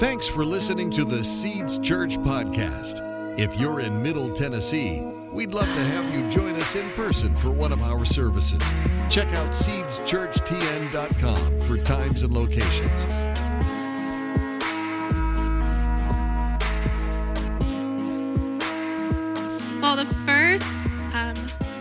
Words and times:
Thanks 0.00 0.26
for 0.26 0.44
listening 0.46 0.88
to 0.92 1.04
the 1.04 1.22
Seeds 1.22 1.78
Church 1.78 2.16
podcast. 2.16 3.38
If 3.38 3.60
you're 3.60 3.80
in 3.80 4.02
Middle 4.02 4.32
Tennessee, 4.32 5.06
we'd 5.34 5.52
love 5.52 5.66
to 5.66 5.84
have 5.84 6.14
you 6.14 6.26
join 6.30 6.54
us 6.54 6.74
in 6.74 6.88
person 6.92 7.34
for 7.34 7.50
one 7.50 7.70
of 7.70 7.82
our 7.82 8.06
services. 8.06 8.62
Check 9.10 9.28
out 9.34 9.50
seedschurchtn.com 9.50 11.60
for 11.60 11.76
times 11.84 12.22
and 12.22 12.32
locations. 12.32 13.04
Well, 19.82 19.96
the 19.96 20.06
first 20.24 20.78
um, 21.14 21.34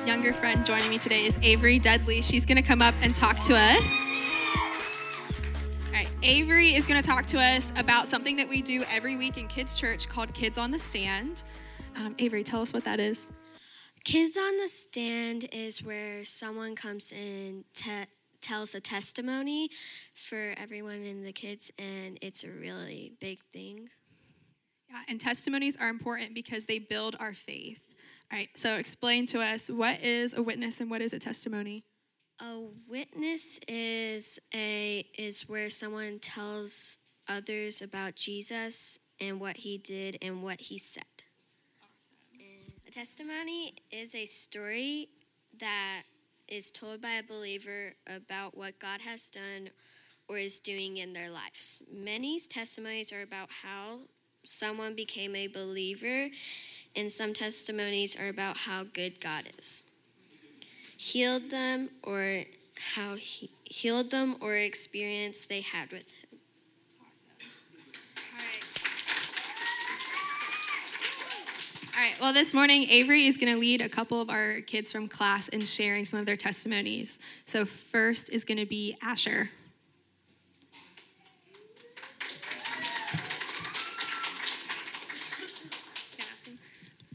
younger 0.05 0.33
friend 0.33 0.65
joining 0.65 0.89
me 0.89 0.97
today 0.97 1.25
is 1.25 1.39
Avery 1.41 1.79
Dudley. 1.79 2.21
She's 2.21 2.45
going 2.45 2.57
to 2.57 2.63
come 2.63 2.81
up 2.81 2.95
and 3.01 3.15
talk 3.15 3.39
to 3.43 3.55
us. 3.55 4.08
Avery 6.29 6.75
is 6.75 6.85
going 6.85 7.01
to 7.01 7.09
talk 7.09 7.25
to 7.25 7.39
us 7.39 7.73
about 7.75 8.05
something 8.05 8.35
that 8.35 8.47
we 8.47 8.61
do 8.61 8.83
every 8.91 9.15
week 9.15 9.39
in 9.39 9.47
Kids 9.47 9.79
Church 9.79 10.07
called 10.07 10.31
Kids 10.35 10.59
on 10.59 10.69
the 10.69 10.77
Stand. 10.77 11.41
Um, 11.95 12.13
Avery, 12.19 12.43
tell 12.43 12.61
us 12.61 12.71
what 12.71 12.83
that 12.83 12.99
is. 12.99 13.33
Kids 14.03 14.38
on 14.38 14.57
the 14.57 14.67
Stand 14.67 15.49
is 15.52 15.83
where 15.83 16.23
someone 16.23 16.75
comes 16.75 17.11
and 17.11 17.63
te- 17.73 18.05
tells 18.41 18.75
a 18.75 18.79
testimony 18.79 19.71
for 20.13 20.53
everyone 20.57 21.03
in 21.03 21.23
the 21.23 21.33
kids, 21.33 21.71
and 21.79 22.19
it's 22.21 22.43
a 22.43 22.52
really 22.52 23.13
big 23.19 23.39
thing. 23.52 23.89
Yeah, 24.91 25.02
and 25.09 25.19
testimonies 25.19 25.77
are 25.77 25.89
important 25.89 26.35
because 26.35 26.66
they 26.66 26.77
build 26.77 27.16
our 27.19 27.33
faith. 27.33 27.95
All 28.31 28.38
right, 28.38 28.49
so 28.55 28.75
explain 28.75 29.25
to 29.27 29.41
us 29.41 29.67
what 29.67 30.03
is 30.03 30.38
a 30.38 30.43
witness 30.43 30.80
and 30.80 30.91
what 30.91 31.02
is 31.02 31.11
a 31.11 31.17
testimony? 31.17 31.85
A 32.41 32.67
witness 32.89 33.59
is 33.67 34.39
a 34.53 35.05
is 35.17 35.49
where 35.49 35.69
someone 35.69 36.19
tells 36.19 36.99
others 37.27 37.81
about 37.81 38.15
Jesus 38.15 38.97
and 39.19 39.41
what 39.41 39.57
he 39.57 39.77
did 39.77 40.17
and 40.21 40.41
what 40.41 40.61
he 40.61 40.77
said. 40.77 41.03
And 42.33 42.87
a 42.87 42.91
testimony 42.91 43.73
is 43.91 44.15
a 44.15 44.25
story 44.25 45.09
that 45.59 46.03
is 46.47 46.71
told 46.71 47.01
by 47.01 47.11
a 47.11 47.23
believer 47.23 47.93
about 48.07 48.57
what 48.57 48.79
God 48.79 49.01
has 49.01 49.29
done 49.29 49.69
or 50.29 50.37
is 50.37 50.61
doing 50.61 50.95
in 50.95 51.11
their 51.11 51.29
lives. 51.29 51.83
Many 51.91 52.39
testimonies 52.39 53.11
are 53.11 53.21
about 53.21 53.49
how 53.63 53.99
someone 54.43 54.95
became 54.95 55.35
a 55.35 55.47
believer, 55.47 56.29
and 56.95 57.11
some 57.11 57.33
testimonies 57.33 58.15
are 58.17 58.29
about 58.29 58.59
how 58.59 58.83
good 58.83 59.19
God 59.19 59.43
is. 59.57 59.91
Healed 61.02 61.50
them 61.50 61.88
or 62.03 62.42
how 62.94 63.16
he 63.16 63.50
healed 63.64 64.11
them 64.11 64.36
or 64.42 64.58
experience 64.58 65.45
they 65.45 65.61
had 65.61 65.94
with 65.94 66.11
him. 66.11 66.39
All 68.33 68.38
right. 68.38 68.64
All 71.95 72.03
right, 72.03 72.19
well, 72.19 72.33
this 72.33 72.53
morning, 72.53 72.86
Avery 72.89 73.28
is 73.28 73.38
going 73.38 73.53
to 73.53 73.58
lead 73.58 73.80
a 73.80 73.88
couple 73.88 74.22
of 74.22 74.30
our 74.30 74.59
kids 74.59 74.91
from 74.91 75.08
class 75.08 75.47
in 75.47 75.61
sharing 75.61 76.03
some 76.03 76.19
of 76.19 76.25
their 76.25 76.36
testimonies. 76.36 77.17
So, 77.45 77.63
first 77.63 78.30
is 78.34 78.44
going 78.44 78.58
to 78.58 78.66
be 78.66 78.97
Asher. 79.02 79.52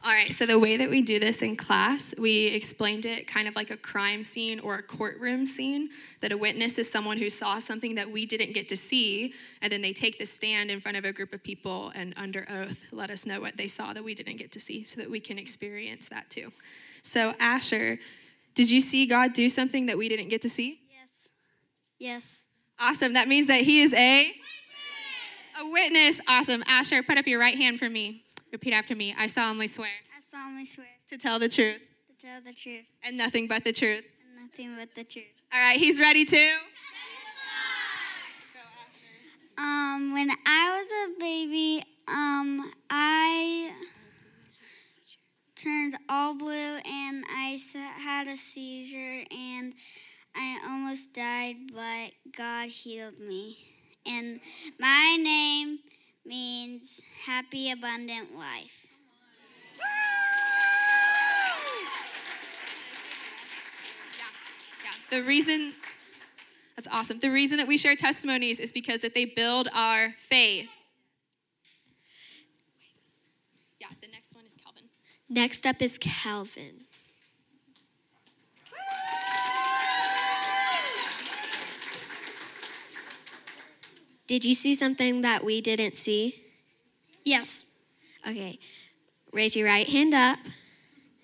All 0.06 0.12
right, 0.12 0.34
so 0.34 0.44
the 0.44 0.58
way 0.58 0.76
that 0.76 0.90
we 0.90 1.00
do 1.00 1.18
this 1.18 1.40
in 1.40 1.56
class, 1.56 2.14
we 2.20 2.48
explained 2.48 3.06
it 3.06 3.26
kind 3.26 3.48
of 3.48 3.56
like 3.56 3.70
a 3.70 3.76
crime 3.78 4.22
scene 4.22 4.60
or 4.60 4.74
a 4.74 4.82
courtroom 4.82 5.46
scene. 5.46 5.88
That 6.20 6.30
a 6.30 6.36
witness 6.36 6.76
is 6.78 6.90
someone 6.90 7.16
who 7.16 7.30
saw 7.30 7.58
something 7.58 7.94
that 7.94 8.10
we 8.10 8.26
didn't 8.26 8.52
get 8.52 8.68
to 8.68 8.76
see, 8.76 9.32
and 9.62 9.72
then 9.72 9.80
they 9.80 9.94
take 9.94 10.18
the 10.18 10.26
stand 10.26 10.70
in 10.70 10.80
front 10.80 10.98
of 10.98 11.06
a 11.06 11.12
group 11.14 11.32
of 11.32 11.42
people 11.42 11.90
and 11.94 12.12
under 12.18 12.44
oath 12.50 12.84
let 12.92 13.08
us 13.08 13.24
know 13.24 13.40
what 13.40 13.56
they 13.56 13.66
saw 13.66 13.94
that 13.94 14.04
we 14.04 14.14
didn't 14.14 14.36
get 14.36 14.52
to 14.52 14.60
see 14.60 14.84
so 14.84 15.00
that 15.00 15.10
we 15.10 15.20
can 15.20 15.38
experience 15.38 16.10
that 16.10 16.28
too. 16.28 16.50
So, 17.00 17.32
Asher, 17.40 17.98
did 18.54 18.70
you 18.70 18.82
see 18.82 19.06
God 19.06 19.32
do 19.32 19.48
something 19.48 19.86
that 19.86 19.96
we 19.96 20.10
didn't 20.10 20.28
get 20.28 20.42
to 20.42 20.50
see? 20.50 20.80
Yes. 20.92 21.30
Yes. 21.98 22.44
Awesome. 22.78 23.14
That 23.14 23.26
means 23.26 23.46
that 23.46 23.62
he 23.62 23.80
is 23.80 23.94
a 23.94 24.32
a 25.58 25.70
witness. 25.70 26.20
Awesome. 26.28 26.62
Asher, 26.66 27.02
put 27.02 27.16
up 27.16 27.26
your 27.26 27.40
right 27.40 27.56
hand 27.56 27.78
for 27.78 27.88
me. 27.88 28.23
Repeat 28.54 28.72
after 28.72 28.94
me. 28.94 29.12
I 29.18 29.26
solemnly 29.26 29.66
swear 29.66 29.90
I 30.16 30.20
solemnly 30.20 30.64
swear 30.64 30.86
to 31.08 31.18
tell 31.18 31.40
the 31.40 31.48
truth 31.48 31.80
to 32.06 32.24
tell 32.24 32.40
the 32.40 32.52
truth 32.52 32.84
and 33.02 33.18
nothing 33.18 33.48
but 33.48 33.64
the 33.64 33.72
truth. 33.72 34.04
and 34.24 34.48
nothing 34.48 34.76
but 34.78 34.94
the 34.94 35.02
truth. 35.02 35.24
All 35.52 35.58
right, 35.58 35.76
he's 35.76 35.98
ready 35.98 36.24
to. 36.24 36.56
Um, 39.58 40.12
when 40.12 40.30
I 40.46 40.78
was 40.78 40.88
a 40.88 41.18
baby, 41.18 41.84
um, 42.06 42.70
I 42.88 43.72
turned 45.56 45.96
all 46.08 46.34
blue 46.34 46.52
and 46.52 47.24
I 47.28 47.58
had 47.98 48.28
a 48.28 48.36
seizure 48.36 49.24
and 49.36 49.74
I 50.36 50.60
almost 50.64 51.12
died, 51.12 51.56
but 51.74 52.12
God 52.36 52.68
healed 52.68 53.18
me. 53.18 53.58
And 54.06 54.38
my 54.78 55.16
name 55.20 55.80
means 56.26 57.02
happy, 57.26 57.70
abundant 57.70 58.36
life. 58.36 58.86
Yeah. 64.82 65.18
The 65.18 65.22
reason 65.22 65.74
that's 66.76 66.88
awesome. 66.92 67.20
The 67.20 67.30
reason 67.30 67.58
that 67.58 67.68
we 67.68 67.78
share 67.78 67.94
testimonies 67.94 68.58
is 68.58 68.72
because 68.72 69.02
that 69.02 69.14
they 69.14 69.24
build 69.24 69.68
our 69.74 70.10
faith. 70.12 70.70
Yeah, 73.80 73.88
the 74.00 74.08
next 74.08 74.34
one 74.34 74.44
is 74.44 74.56
Calvin. 74.56 74.84
Next 75.28 75.66
up 75.66 75.80
is 75.80 75.98
Calvin. 75.98 76.83
Did 84.26 84.44
you 84.44 84.54
see 84.54 84.74
something 84.74 85.20
that 85.20 85.44
we 85.44 85.60
didn't 85.60 85.96
see? 85.96 86.42
Yes. 87.24 87.82
Okay. 88.28 88.58
Raise 89.32 89.56
your 89.56 89.66
right 89.66 89.88
hand 89.88 90.14
up 90.14 90.38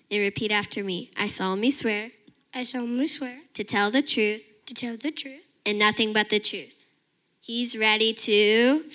and 0.09 0.19
repeat 0.19 0.51
after 0.51 0.83
me. 0.83 1.09
I 1.17 1.27
solemnly 1.27 1.71
swear 1.71 2.11
I 2.53 2.63
solemnly 2.63 3.07
swear 3.07 3.37
to 3.53 3.63
tell 3.63 3.89
the 3.91 4.01
truth 4.01 4.51
to 4.65 4.73
tell 4.73 4.97
the 4.97 5.11
truth 5.11 5.47
and 5.65 5.79
nothing 5.79 6.11
but 6.11 6.29
the 6.29 6.39
truth. 6.39 6.85
He's 7.39 7.77
ready 7.77 8.13
to. 8.13 8.83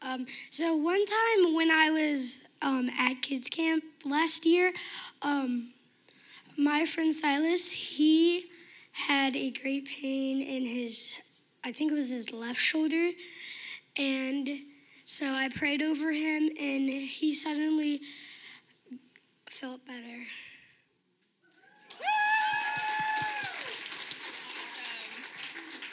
Um, 0.00 0.26
so 0.50 0.74
one 0.74 1.04
time 1.04 1.54
when 1.54 1.70
I 1.70 1.90
was 1.90 2.46
um, 2.62 2.88
at 2.98 3.20
kids 3.20 3.50
camp 3.50 3.84
last 4.06 4.46
year, 4.46 4.72
um, 5.20 5.72
my 6.56 6.86
friend 6.86 7.14
Silas 7.14 7.70
he 7.70 8.46
had 9.06 9.36
a 9.36 9.50
great 9.50 9.86
pain 9.86 10.42
in 10.42 10.64
his, 10.64 11.14
I 11.64 11.72
think 11.72 11.92
it 11.92 11.94
was 11.94 12.10
his 12.10 12.32
left 12.32 12.58
shoulder, 12.60 13.10
and 13.96 14.48
so 15.04 15.26
I 15.26 15.48
prayed 15.48 15.82
over 15.82 16.12
him, 16.12 16.50
and 16.60 16.88
he 16.88 17.34
suddenly 17.34 18.00
felt 19.48 19.86
better. 19.86 20.26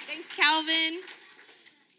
Thanks, 0.07 0.33
Calvin. 0.33 1.01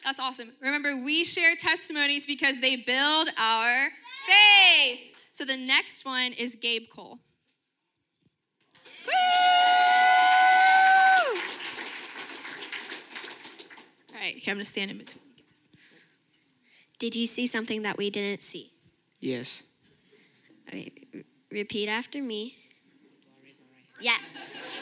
That's 0.04 0.20
awesome. 0.20 0.52
Remember, 0.60 1.02
we 1.04 1.24
share 1.24 1.56
testimonies 1.56 2.26
because 2.26 2.60
they 2.60 2.76
build 2.76 3.28
our 3.40 3.88
faith. 4.26 5.28
So 5.32 5.44
the 5.44 5.56
next 5.56 6.04
one 6.04 6.32
is 6.32 6.54
Gabe 6.54 6.84
Cole. 6.94 7.18
Woo! 9.04 9.12
All 14.14 14.15
right, 14.26 14.36
here 14.36 14.52
I'm 14.52 14.56
gonna 14.56 14.64
stand 14.64 14.90
in 14.90 14.98
between 14.98 15.22
you 15.36 15.42
guys. 15.44 15.68
Did 16.98 17.14
you 17.14 17.26
see 17.26 17.46
something 17.46 17.82
that 17.82 17.96
we 17.96 18.10
didn't 18.10 18.42
see? 18.42 18.72
Yes. 19.20 19.72
Okay, 20.68 20.92
r- 21.14 21.20
repeat 21.50 21.88
after 21.88 22.22
me. 22.22 22.56
Yeah. 24.00 24.16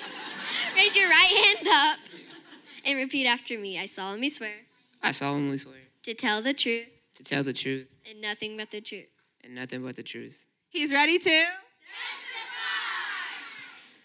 Raise 0.76 0.96
your 0.96 1.08
right 1.08 1.54
hand 1.56 1.68
up 1.70 1.98
and 2.84 2.98
repeat 2.98 3.26
after 3.26 3.58
me. 3.58 3.78
I 3.78 3.86
solemnly 3.86 4.28
swear 4.28 4.54
I 5.02 5.12
solemnly 5.12 5.58
swear 5.58 5.76
to 6.02 6.14
tell 6.14 6.42
the 6.42 6.54
truth 6.54 6.88
to 7.14 7.22
tell 7.22 7.44
the 7.44 7.52
truth 7.52 7.96
and 8.10 8.20
nothing 8.20 8.56
but 8.56 8.70
the 8.70 8.80
truth. 8.80 9.06
and 9.44 9.54
nothing 9.54 9.82
but 9.84 9.94
the 9.96 10.02
truth. 10.02 10.46
He's 10.70 10.92
ready 10.92 11.18
to. 11.18 11.44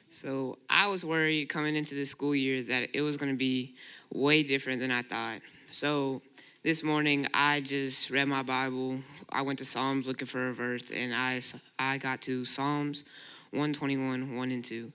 So 0.10 0.58
I 0.70 0.88
was 0.88 1.06
worried 1.06 1.50
coming 1.50 1.76
into 1.76 1.96
this 1.96 2.12
school 2.12 2.36
year 2.36 2.62
that 2.64 2.90
it 2.94 3.02
was 3.02 3.18
going 3.18 3.32
to 3.32 3.38
be 3.38 3.76
way 4.12 4.44
different 4.44 4.80
than 4.80 4.92
I 4.92 5.04
thought. 5.04 5.40
So 5.68 6.22
this 6.64 6.84
morning 6.84 7.28
I 7.34 7.62
just 7.62 8.10
read 8.10 8.28
my 8.28 8.44
Bible. 8.44 9.00
I 9.32 9.44
went 9.44 9.60
to 9.60 9.66
Psalms 9.66 10.08
looking 10.08 10.28
for 10.28 10.50
a 10.50 10.54
verse, 10.54 10.92
and 10.92 11.14
I 11.14 11.42
I 11.78 11.98
got 11.98 12.22
to 12.24 12.44
Psalms 12.44 13.08
121, 13.52 14.36
1 14.36 14.52
and 14.52 14.66
2. 14.66 14.92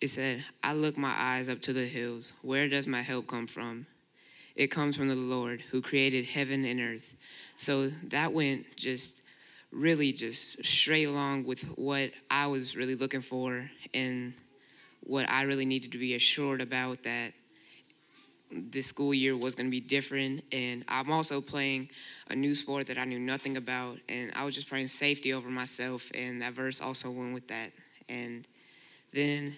It 0.00 0.08
said, 0.08 0.42
I 0.62 0.72
look 0.72 0.96
my 0.96 1.14
eyes 1.16 1.48
up 1.48 1.60
to 1.62 1.72
the 1.72 1.84
hills. 1.84 2.32
Where 2.42 2.68
does 2.68 2.86
my 2.86 3.02
help 3.02 3.26
come 3.26 3.46
from? 3.46 3.86
it 4.54 4.68
comes 4.68 4.96
from 4.96 5.08
the 5.08 5.16
Lord 5.16 5.60
who 5.60 5.82
created 5.82 6.26
heaven 6.26 6.64
and 6.64 6.80
earth. 6.80 7.16
So 7.56 7.88
that 7.88 8.32
went 8.32 8.76
just 8.76 9.23
really 9.74 10.12
just 10.12 10.64
straight 10.64 11.04
along 11.04 11.44
with 11.44 11.62
what 11.76 12.10
I 12.30 12.46
was 12.46 12.76
really 12.76 12.94
looking 12.94 13.20
for 13.20 13.68
and 13.92 14.34
what 15.02 15.28
I 15.28 15.42
really 15.42 15.66
needed 15.66 15.92
to 15.92 15.98
be 15.98 16.14
assured 16.14 16.60
about 16.60 17.02
that 17.02 17.32
this 18.50 18.86
school 18.86 19.12
year 19.12 19.36
was 19.36 19.54
going 19.54 19.66
to 19.66 19.70
be 19.70 19.80
different. 19.80 20.42
And 20.52 20.84
I'm 20.88 21.10
also 21.10 21.40
playing 21.40 21.88
a 22.30 22.36
new 22.36 22.54
sport 22.54 22.86
that 22.86 22.98
I 22.98 23.04
knew 23.04 23.18
nothing 23.18 23.56
about. 23.56 23.98
And 24.08 24.32
I 24.36 24.44
was 24.44 24.54
just 24.54 24.68
praying 24.68 24.88
safety 24.88 25.32
over 25.32 25.50
myself. 25.50 26.10
And 26.14 26.40
that 26.42 26.52
verse 26.52 26.80
also 26.80 27.10
went 27.10 27.34
with 27.34 27.48
that. 27.48 27.72
And 28.08 28.46
then 29.12 29.54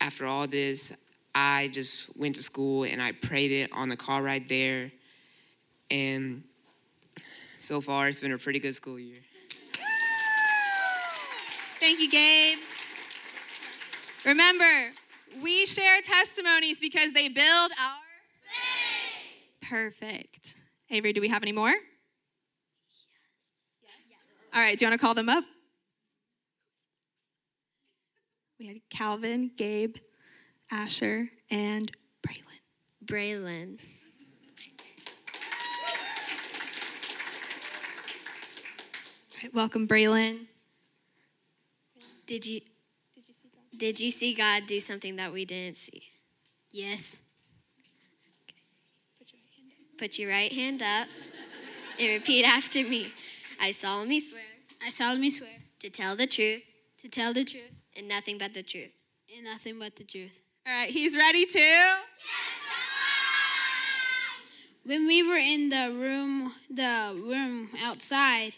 after 0.00 0.26
all 0.26 0.46
this, 0.46 1.02
I 1.34 1.70
just 1.72 2.16
went 2.18 2.34
to 2.36 2.42
school 2.42 2.84
and 2.84 3.00
I 3.00 3.12
prayed 3.12 3.50
it 3.50 3.70
on 3.72 3.88
the 3.88 3.96
car 3.96 4.22
right 4.22 4.46
there. 4.46 4.92
And 5.90 6.42
so 7.60 7.80
far, 7.80 8.08
it's 8.08 8.20
been 8.20 8.32
a 8.32 8.38
pretty 8.38 8.58
good 8.58 8.74
school 8.74 8.98
year. 8.98 9.18
Thank 11.78 12.00
you, 12.00 12.10
Gabe. 12.10 12.58
Remember, 14.24 14.92
we 15.42 15.66
share 15.66 16.00
testimonies 16.02 16.80
because 16.80 17.12
they 17.12 17.28
build 17.28 17.70
our 17.80 18.00
faith. 19.60 19.70
Perfect. 19.70 20.54
Avery, 20.90 21.12
do 21.12 21.20
we 21.20 21.28
have 21.28 21.42
any 21.42 21.52
more? 21.52 21.68
Yes. 21.68 21.82
All 24.54 24.60
right, 24.60 24.76
do 24.76 24.84
you 24.84 24.90
want 24.90 25.00
to 25.00 25.04
call 25.04 25.14
them 25.14 25.28
up? 25.28 25.44
We 28.58 28.68
had 28.68 28.78
Calvin, 28.88 29.50
Gabe, 29.56 29.96
Asher, 30.72 31.28
and 31.50 31.92
Braylon. 32.26 32.60
Braylon. 33.04 33.78
All 39.32 39.35
right, 39.35 39.35
welcome, 39.52 39.86
Braylon. 39.86 40.46
Did 42.26 42.46
you 42.46 42.60
did 43.76 44.00
you 44.00 44.10
see 44.10 44.34
God 44.34 44.62
do 44.66 44.80
something 44.80 45.16
that 45.16 45.32
we 45.32 45.44
didn't 45.44 45.76
see? 45.76 46.02
Yes. 46.72 47.28
Put 49.98 50.18
your 50.18 50.30
right 50.30 50.52
hand 50.52 50.82
up 50.82 51.08
and 51.98 52.08
repeat 52.12 52.44
after 52.44 52.80
me. 52.80 53.12
I 53.60 53.70
solemnly 53.70 54.20
swear. 54.20 54.42
I 54.84 54.90
solemnly 54.90 55.30
swear 55.30 55.50
to 55.80 55.90
tell 55.90 56.16
the 56.16 56.26
truth. 56.26 56.62
To 56.98 57.08
tell 57.08 57.32
the 57.32 57.44
truth. 57.44 57.74
And 57.96 58.08
nothing 58.08 58.38
but 58.38 58.54
the 58.54 58.62
truth. 58.62 58.94
And 59.34 59.44
nothing 59.44 59.78
but 59.78 59.96
the 59.96 60.04
truth. 60.04 60.42
All 60.66 60.72
right, 60.72 60.90
he's 60.90 61.16
ready 61.16 61.44
to. 61.46 61.94
When 64.84 65.06
we 65.06 65.22
were 65.22 65.36
in 65.36 65.70
the 65.70 65.92
room, 65.94 66.52
the 66.70 67.20
room 67.22 67.68
outside, 67.84 68.52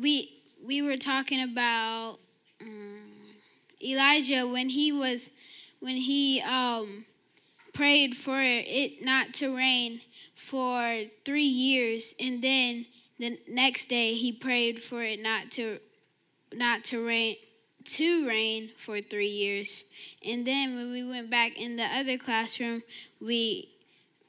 we 0.00 0.40
we 0.64 0.82
were 0.82 0.96
talking 0.96 1.42
about 1.42 2.18
um, 2.60 3.00
Elijah 3.82 4.46
when 4.46 4.68
he 4.68 4.92
was 4.92 5.30
when 5.80 5.96
he 5.96 6.40
um, 6.42 7.04
prayed 7.72 8.14
for 8.16 8.38
it 8.40 9.04
not 9.04 9.32
to 9.34 9.56
rain 9.56 10.00
for 10.34 11.02
three 11.24 11.42
years, 11.42 12.14
and 12.20 12.42
then 12.42 12.86
the 13.18 13.38
next 13.48 13.86
day 13.86 14.14
he 14.14 14.32
prayed 14.32 14.80
for 14.80 15.02
it 15.02 15.20
not 15.22 15.50
to 15.52 15.78
not 16.52 16.84
to 16.84 17.06
rain 17.06 17.36
to 17.84 18.28
rain 18.28 18.68
for 18.76 18.98
three 19.00 19.26
years. 19.26 19.84
And 20.26 20.46
then 20.46 20.76
when 20.76 20.92
we 20.92 21.02
went 21.02 21.30
back 21.30 21.60
in 21.60 21.76
the 21.76 21.84
other 21.84 22.18
classroom, 22.18 22.82
we 23.20 23.68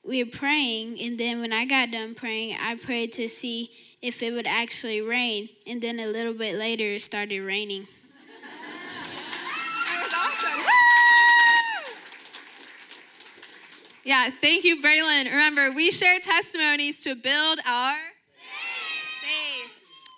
we 0.04 0.24
were 0.24 0.30
praying, 0.30 1.00
and 1.02 1.20
then 1.20 1.42
when 1.42 1.52
I 1.52 1.66
got 1.66 1.92
done 1.92 2.16
praying, 2.16 2.56
I 2.62 2.76
prayed 2.76 3.12
to 3.14 3.28
see 3.28 3.70
if 4.02 4.24
it 4.24 4.32
would 4.34 4.48
actually 4.48 5.02
rain, 5.02 5.50
and 5.68 5.82
then 5.82 6.00
a 6.00 6.08
little 6.08 6.34
bit 6.34 6.56
later 6.56 6.84
it 6.84 7.02
started 7.02 7.42
raining. 7.42 7.88
That 9.86 10.02
was 10.04 10.14
awesome. 10.14 10.60
Woo! 10.60 10.66
Yeah, 14.06 14.30
thank 14.30 14.64
you, 14.64 14.82
Braylon. 14.82 15.26
Remember, 15.26 15.72
we 15.76 15.92
share 15.92 16.18
testimonies 16.20 17.04
to 17.04 17.16
build 17.16 17.60
our 17.68 17.98
faith. 19.22 19.72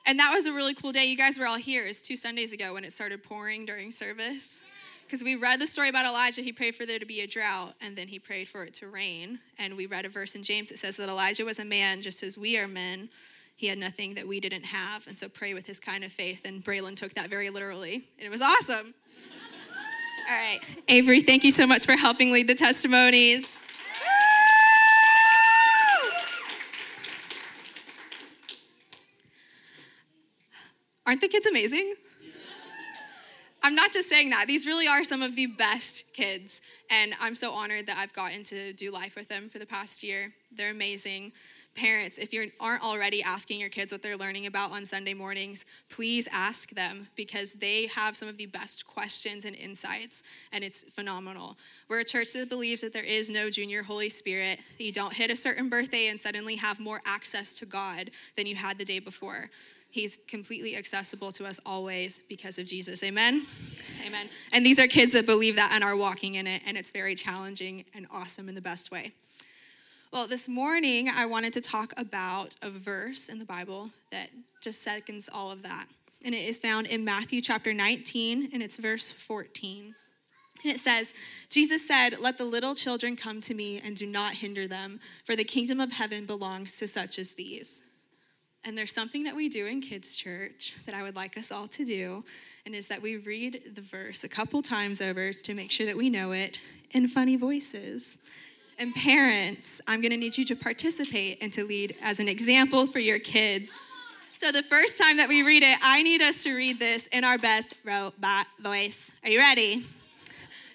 And 0.06 0.20
that 0.20 0.32
was 0.34 0.46
a 0.46 0.54
really 0.54 0.74
cool 0.74 0.92
day. 0.92 1.06
You 1.06 1.18
guys 1.18 1.38
were 1.40 1.48
all 1.48 1.58
here. 1.58 1.86
It 1.86 1.88
was 1.88 2.02
two 2.02 2.16
Sundays 2.16 2.54
ago 2.54 2.74
when 2.74 2.84
it 2.84 2.94
started 2.94 3.24
pouring 3.24 3.66
during 3.66 3.92
service. 3.92 4.62
Because 5.06 5.24
we 5.26 5.36
read 5.36 5.60
the 5.60 5.68
story 5.68 5.90
about 5.90 6.06
Elijah. 6.06 6.42
He 6.42 6.54
prayed 6.54 6.74
for 6.74 6.86
there 6.86 7.00
to 7.00 7.06
be 7.06 7.20
a 7.20 7.28
drought, 7.28 7.74
and 7.82 7.98
then 7.98 8.08
he 8.08 8.18
prayed 8.18 8.48
for 8.48 8.64
it 8.64 8.74
to 8.76 8.88
rain. 8.88 9.40
And 9.60 9.76
we 9.76 9.86
read 9.86 10.06
a 10.06 10.10
verse 10.10 10.36
in 10.36 10.44
James 10.44 10.70
that 10.70 10.78
says 10.78 10.96
that 10.98 11.10
Elijah 11.10 11.44
was 11.44 11.60
a 11.60 11.66
man 11.66 12.02
just 12.02 12.24
as 12.24 12.38
we 12.38 12.58
are 12.58 12.68
men. 12.68 13.10
He 13.62 13.68
had 13.68 13.78
nothing 13.78 14.16
that 14.16 14.28
we 14.28 14.40
didn't 14.40 14.66
have. 14.66 15.06
And 15.06 15.16
so 15.16 15.30
pray 15.30 15.54
with 15.54 15.68
his 15.68 15.80
kind 15.80 16.04
of 16.04 16.12
faith. 16.12 16.48
And 16.48 16.64
Braylon 16.64 16.96
took 16.96 17.14
that 17.14 17.30
very 17.30 17.52
literally. 17.52 17.94
And 17.94 18.26
it 18.26 18.32
was 18.32 18.42
awesome. 18.42 18.96
All 20.28 20.36
right. 20.36 20.58
Avery, 20.88 21.22
thank 21.22 21.44
you 21.44 21.52
so 21.52 21.68
much 21.68 21.86
for 21.86 21.92
helping 21.92 22.32
lead 22.32 22.48
the 22.48 22.56
testimonies. 22.56 23.62
Aren't 31.06 31.22
the 31.22 31.28
kids 31.28 31.46
amazing? 31.46 31.94
I'm 33.64 33.76
not 33.76 33.92
just 33.92 34.10
saying 34.10 34.32
that. 34.32 34.46
These 34.48 34.66
really 34.66 34.88
are 34.88 35.04
some 35.04 35.22
of 35.22 35.36
the 35.36 35.46
best 35.46 36.16
kids. 36.16 36.64
And 36.90 37.14
I'm 37.22 37.36
so 37.36 37.52
honored 37.52 37.86
that 37.86 37.98
I've 37.98 38.14
gotten 38.14 38.42
to 38.46 38.74
do 38.74 38.90
life 38.90 39.16
with 39.16 39.28
them 39.28 39.50
for 39.50 39.60
the 39.60 39.68
past 39.68 40.02
year. 40.04 40.34
They're 40.52 40.72
amazing. 40.72 41.34
Parents, 41.74 42.18
if 42.18 42.34
you 42.34 42.52
aren't 42.60 42.84
already 42.84 43.24
asking 43.24 43.62
your 43.62 43.70
kids 43.70 43.94
what 43.94 44.02
they're 44.02 44.18
learning 44.18 44.46
about 44.46 44.72
on 44.72 44.84
Sunday 44.84 45.14
mornings, 45.14 45.64
please 45.90 46.28
ask 46.34 46.72
them 46.72 47.08
because 47.16 47.54
they 47.54 47.88
have 47.88 48.18
some 48.18 48.28
of 48.28 48.36
the 48.36 48.46
best 48.46 48.86
questions 48.86 49.46
and 49.46 49.56
insights, 49.56 50.24
and 50.52 50.66
it's 50.66 50.84
phenomenal. 50.94 51.58
We're 51.90 52.02
a 52.02 52.06
church 52.06 52.34
that 52.34 52.50
believes 52.50 52.82
that 52.82 52.92
there 52.92 53.06
is 53.06 53.30
no 53.30 53.50
junior 53.50 53.84
Holy 53.84 54.10
Spirit. 54.10 54.60
You 54.80 54.92
don't 54.92 55.14
hit 55.14 55.32
a 55.32 55.36
certain 55.36 55.70
birthday 55.70 56.08
and 56.08 56.20
suddenly 56.20 56.58
have 56.58 56.80
more 56.80 57.00
access 57.06 57.58
to 57.60 57.66
God 57.66 58.12
than 58.36 58.48
you 58.48 58.56
had 58.56 58.78
the 58.78 58.86
day 58.86 59.00
before. 59.00 59.50
He's 59.92 60.18
completely 60.28 60.76
accessible 60.76 61.32
to 61.34 61.46
us 61.46 61.60
always 61.66 62.20
because 62.30 62.60
of 62.60 62.66
Jesus. 62.66 63.04
Amen? 63.04 63.46
Amen. 64.06 64.30
And 64.52 64.66
these 64.66 64.80
are 64.80 64.88
kids 64.88 65.14
that 65.14 65.26
believe 65.26 65.56
that 65.56 65.72
and 65.74 65.84
are 65.84 65.96
walking 65.96 66.36
in 66.36 66.48
it, 66.48 66.64
and 66.66 66.78
it's 66.78 66.92
very 66.92 67.16
challenging 67.16 67.86
and 67.94 68.08
awesome 68.12 68.50
in 68.50 68.56
the 68.56 68.62
best 68.62 68.92
way. 68.92 69.14
Well, 70.14 70.28
this 70.28 70.50
morning 70.50 71.08
I 71.08 71.26
wanted 71.26 71.54
to 71.54 71.62
talk 71.62 71.94
about 71.96 72.54
a 72.62 72.70
verse 72.70 73.30
in 73.30 73.40
the 73.40 73.46
Bible 73.46 73.92
that 74.12 74.30
just 74.62 74.84
seconds 74.84 75.30
all 75.34 75.54
of 75.54 75.64
that. 75.64 75.86
And 76.26 76.36
it 76.36 76.44
is 76.50 76.60
found 76.60 76.88
in 76.88 77.06
Matthew 77.06 77.40
chapter 77.40 77.74
19, 77.74 78.50
and 78.52 78.62
it's 78.62 78.76
verse 78.76 79.10
14. 79.10 79.96
And 80.66 80.74
it 80.74 80.82
says, 80.82 81.14
Jesus 81.50 81.88
said, 81.88 82.20
Let 82.20 82.38
the 82.38 82.44
little 82.44 82.76
children 82.76 83.16
come 83.16 83.40
to 83.40 83.54
me 83.54 83.80
and 83.82 83.96
do 83.96 84.06
not 84.06 84.34
hinder 84.34 84.68
them, 84.68 85.00
for 85.24 85.38
the 85.38 85.46
kingdom 85.46 85.80
of 85.80 85.94
heaven 85.94 86.26
belongs 86.26 86.78
to 86.80 86.88
such 86.90 87.18
as 87.18 87.36
these. 87.36 87.84
And 88.66 88.78
there's 88.78 88.92
something 88.92 89.24
that 89.24 89.36
we 89.38 89.48
do 89.48 89.66
in 89.66 89.80
kids' 89.80 90.18
church 90.18 90.76
that 90.86 90.94
I 90.94 91.04
would 91.04 91.16
like 91.16 91.38
us 91.38 91.54
all 91.54 91.70
to 91.70 91.86
do, 91.86 92.26
and 92.66 92.76
is 92.76 92.90
that 92.90 93.02
we 93.02 93.16
read 93.16 93.62
the 93.76 93.82
verse 93.82 94.26
a 94.26 94.30
couple 94.30 94.62
times 94.62 95.02
over 95.02 95.32
to 95.32 95.54
make 95.54 95.72
sure 95.72 95.86
that 95.86 95.96
we 95.96 96.10
know 96.10 96.34
it 96.34 96.60
in 96.94 97.08
funny 97.08 97.38
voices. 97.38 98.20
And 98.82 98.96
parents, 98.96 99.80
I'm 99.88 100.02
gonna 100.02 100.18
need 100.18 100.40
you 100.40 100.46
to 100.46 100.56
participate 100.56 101.38
and 101.40 101.54
to 101.54 101.64
lead 101.64 101.96
as 102.02 102.20
an 102.20 102.28
example 102.28 102.88
for 102.88 102.98
your 102.98 103.20
kids. 103.20 103.72
So 104.32 104.52
the 104.52 104.64
first 104.64 105.00
time 105.00 105.18
that 105.18 105.30
we 105.30 105.44
read 105.44 105.62
it, 105.62 105.78
I 105.84 106.02
need 106.02 106.24
us 106.24 106.42
to 106.46 106.56
read 106.56 106.80
this 106.80 107.06
in 107.06 107.24
our 107.24 107.38
best 107.38 107.78
robot 107.86 108.48
voice. 108.60 109.14
Are 109.24 109.30
you 109.30 109.38
ready? 109.38 109.86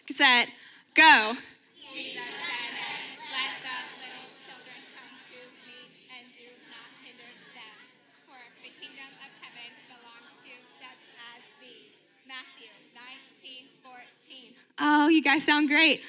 Set, 0.09 0.49
go. 0.95 1.33
Oh, 14.79 15.09
you 15.09 15.23
guys 15.23 15.43
sound 15.43 15.69
great. 15.69 16.03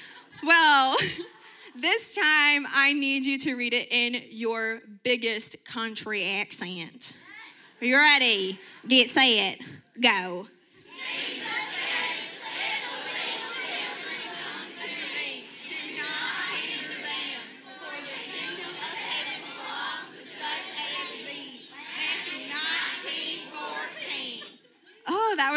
Well, 0.44 0.96
this 1.80 2.14
time 2.14 2.66
I 2.74 2.92
need 2.92 3.24
you 3.24 3.38
to 3.38 3.54
read 3.54 3.72
it 3.72 3.88
in 3.90 4.22
your 4.30 4.80
biggest 5.02 5.66
country 5.66 6.24
accent. 6.24 7.22
Are 7.80 7.86
you 7.86 7.96
ready? 7.96 8.58
Get 8.86 9.08
set. 9.08 9.60
Go. 10.00 10.46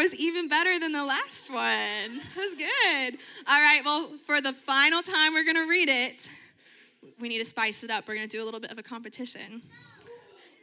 Was 0.02 0.14
even 0.16 0.48
better 0.48 0.80
than 0.80 0.90
the 0.92 1.04
last 1.04 1.48
one. 1.48 1.60
That 1.60 2.36
was 2.36 2.54
good. 2.56 3.18
All 3.48 3.60
right, 3.60 3.82
well, 3.84 4.08
for 4.26 4.40
the 4.40 4.52
final 4.52 5.00
time, 5.00 5.32
we're 5.32 5.44
going 5.44 5.56
to 5.56 5.68
read 5.68 5.88
it. 5.88 6.28
we 7.20 7.28
need 7.28 7.38
to 7.38 7.44
spice 7.44 7.84
it 7.84 7.90
up. 7.90 8.08
We're 8.08 8.16
going 8.16 8.28
to 8.28 8.36
do 8.36 8.42
a 8.42 8.46
little 8.46 8.58
bit 8.58 8.72
of 8.72 8.78
a 8.78 8.82
competition. 8.82 9.62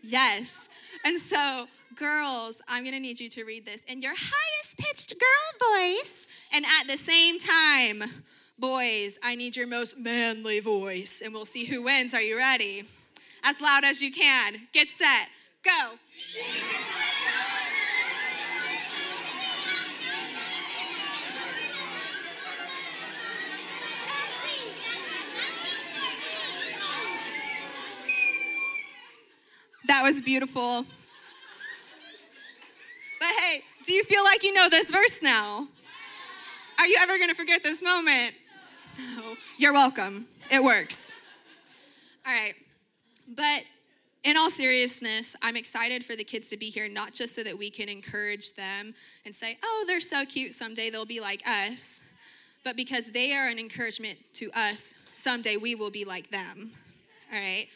Yes. 0.04 0.68
And 1.06 1.18
so, 1.18 1.68
girls, 1.96 2.62
I'm 2.68 2.84
going 2.84 2.96
to 2.96 3.00
need 3.00 3.22
you 3.22 3.30
to 3.30 3.46
read 3.46 3.66
this 3.66 3.86
in 3.86 4.02
your 4.02 4.14
highest 4.14 4.78
pitched 4.78 5.14
girl 5.18 5.72
voice. 5.78 6.28
And 6.54 6.66
at 6.66 6.88
the 6.88 6.98
same 6.98 7.38
time, 7.40 8.04
boys, 8.58 9.20
I 9.24 9.36
need 9.36 9.56
your 9.56 9.68
most 9.68 9.98
manly 9.98 10.60
voice. 10.60 11.22
And 11.24 11.34
we'll 11.34 11.46
see 11.46 11.66
who 11.66 11.84
wins. 11.84 12.14
Are 12.14 12.22
you 12.22 12.38
ready? 12.38 12.84
As 13.44 13.62
loud 13.62 13.86
as 13.86 14.02
you 14.02 14.12
can. 14.12 14.68
Get 14.74 14.90
set. 14.90 15.30
Go. 15.64 15.92
That 30.00 30.06
was 30.06 30.22
beautiful. 30.22 30.86
But 33.20 33.28
hey, 33.38 33.60
do 33.84 33.92
you 33.92 34.06
feel 34.06 34.24
like 34.24 34.46
you 34.46 34.54
know 34.54 34.70
this 34.70 34.90
verse 34.90 35.22
now? 35.22 35.68
Are 36.80 36.88
you 36.88 36.96
ever 37.02 37.18
going 37.18 37.28
to 37.28 37.36
forget 37.36 37.64
this 37.64 37.84
moment? 37.84 38.34
No. 38.98 39.34
You're 39.58 39.74
welcome. 39.74 40.28
It 40.50 40.64
works. 40.64 41.12
All 42.26 42.32
right. 42.32 42.54
But 43.28 43.64
in 44.24 44.38
all 44.38 44.50
seriousness, 44.50 45.36
I'm 45.44 45.58
excited 45.58 46.06
for 46.06 46.16
the 46.16 46.24
kids 46.24 46.50
to 46.52 46.58
be 46.58 46.70
here, 46.70 46.88
not 46.88 47.12
just 47.12 47.36
so 47.36 47.44
that 47.44 47.58
we 47.58 47.70
can 47.70 47.90
encourage 47.90 48.54
them 48.54 48.94
and 49.26 49.36
say, 49.36 49.58
oh, 49.62 49.84
they're 49.86 50.00
so 50.00 50.24
cute, 50.24 50.54
someday 50.54 50.90
they'll 50.90 51.04
be 51.04 51.20
like 51.20 51.46
us, 51.46 52.14
but 52.64 52.78
because 52.78 53.12
they 53.12 53.34
are 53.34 53.50
an 53.50 53.60
encouragement 53.60 54.18
to 54.36 54.50
us, 54.56 55.06
someday 55.12 55.58
we 55.58 55.76
will 55.76 55.92
be 55.92 56.06
like 56.06 56.32
them. 56.32 56.72
All 57.34 57.38
right? 57.38 57.68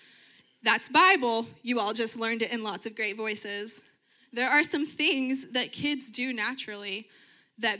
That's 0.63 0.87
Bible. 0.87 1.45
You 1.61 1.81
all 1.81 1.91
just 1.91 2.17
learned 2.17 2.41
it 2.41 2.53
in 2.53 2.63
lots 2.63 2.85
of 2.85 2.95
great 2.95 3.17
voices. 3.17 3.83
There 4.31 4.49
are 4.49 4.63
some 4.63 4.85
things 4.85 5.51
that 5.51 5.73
kids 5.73 6.09
do 6.09 6.33
naturally 6.33 7.09
that 7.57 7.79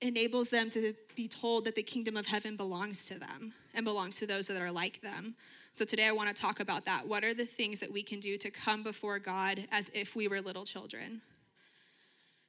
enables 0.00 0.50
them 0.50 0.68
to 0.70 0.94
be 1.14 1.28
told 1.28 1.64
that 1.64 1.76
the 1.76 1.82
kingdom 1.82 2.16
of 2.16 2.26
heaven 2.26 2.56
belongs 2.56 3.06
to 3.08 3.18
them 3.18 3.52
and 3.72 3.84
belongs 3.84 4.18
to 4.18 4.26
those 4.26 4.48
that 4.48 4.60
are 4.60 4.72
like 4.72 5.00
them. 5.00 5.36
So 5.72 5.84
today 5.84 6.08
I 6.08 6.12
want 6.12 6.28
to 6.28 6.34
talk 6.34 6.58
about 6.58 6.84
that. 6.86 7.06
What 7.06 7.22
are 7.22 7.34
the 7.34 7.46
things 7.46 7.78
that 7.80 7.92
we 7.92 8.02
can 8.02 8.18
do 8.18 8.36
to 8.38 8.50
come 8.50 8.82
before 8.82 9.20
God 9.20 9.60
as 9.70 9.90
if 9.94 10.16
we 10.16 10.26
were 10.26 10.40
little 10.40 10.64
children? 10.64 11.20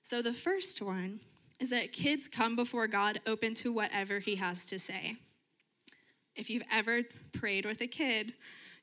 So 0.02 0.22
the 0.22 0.34
first 0.34 0.82
one 0.82 1.20
is 1.60 1.70
that 1.70 1.94
kids 1.94 2.28
come 2.28 2.56
before 2.56 2.88
God 2.88 3.20
open 3.28 3.54
to 3.56 3.72
whatever 3.72 4.20
he 4.20 4.36
has 4.36 4.66
to 4.68 4.80
say. 4.80 5.16
If 6.36 6.50
you've 6.50 6.66
ever 6.72 7.02
prayed 7.34 7.66
with 7.66 7.82
a 7.82 7.88
kid, 7.88 8.34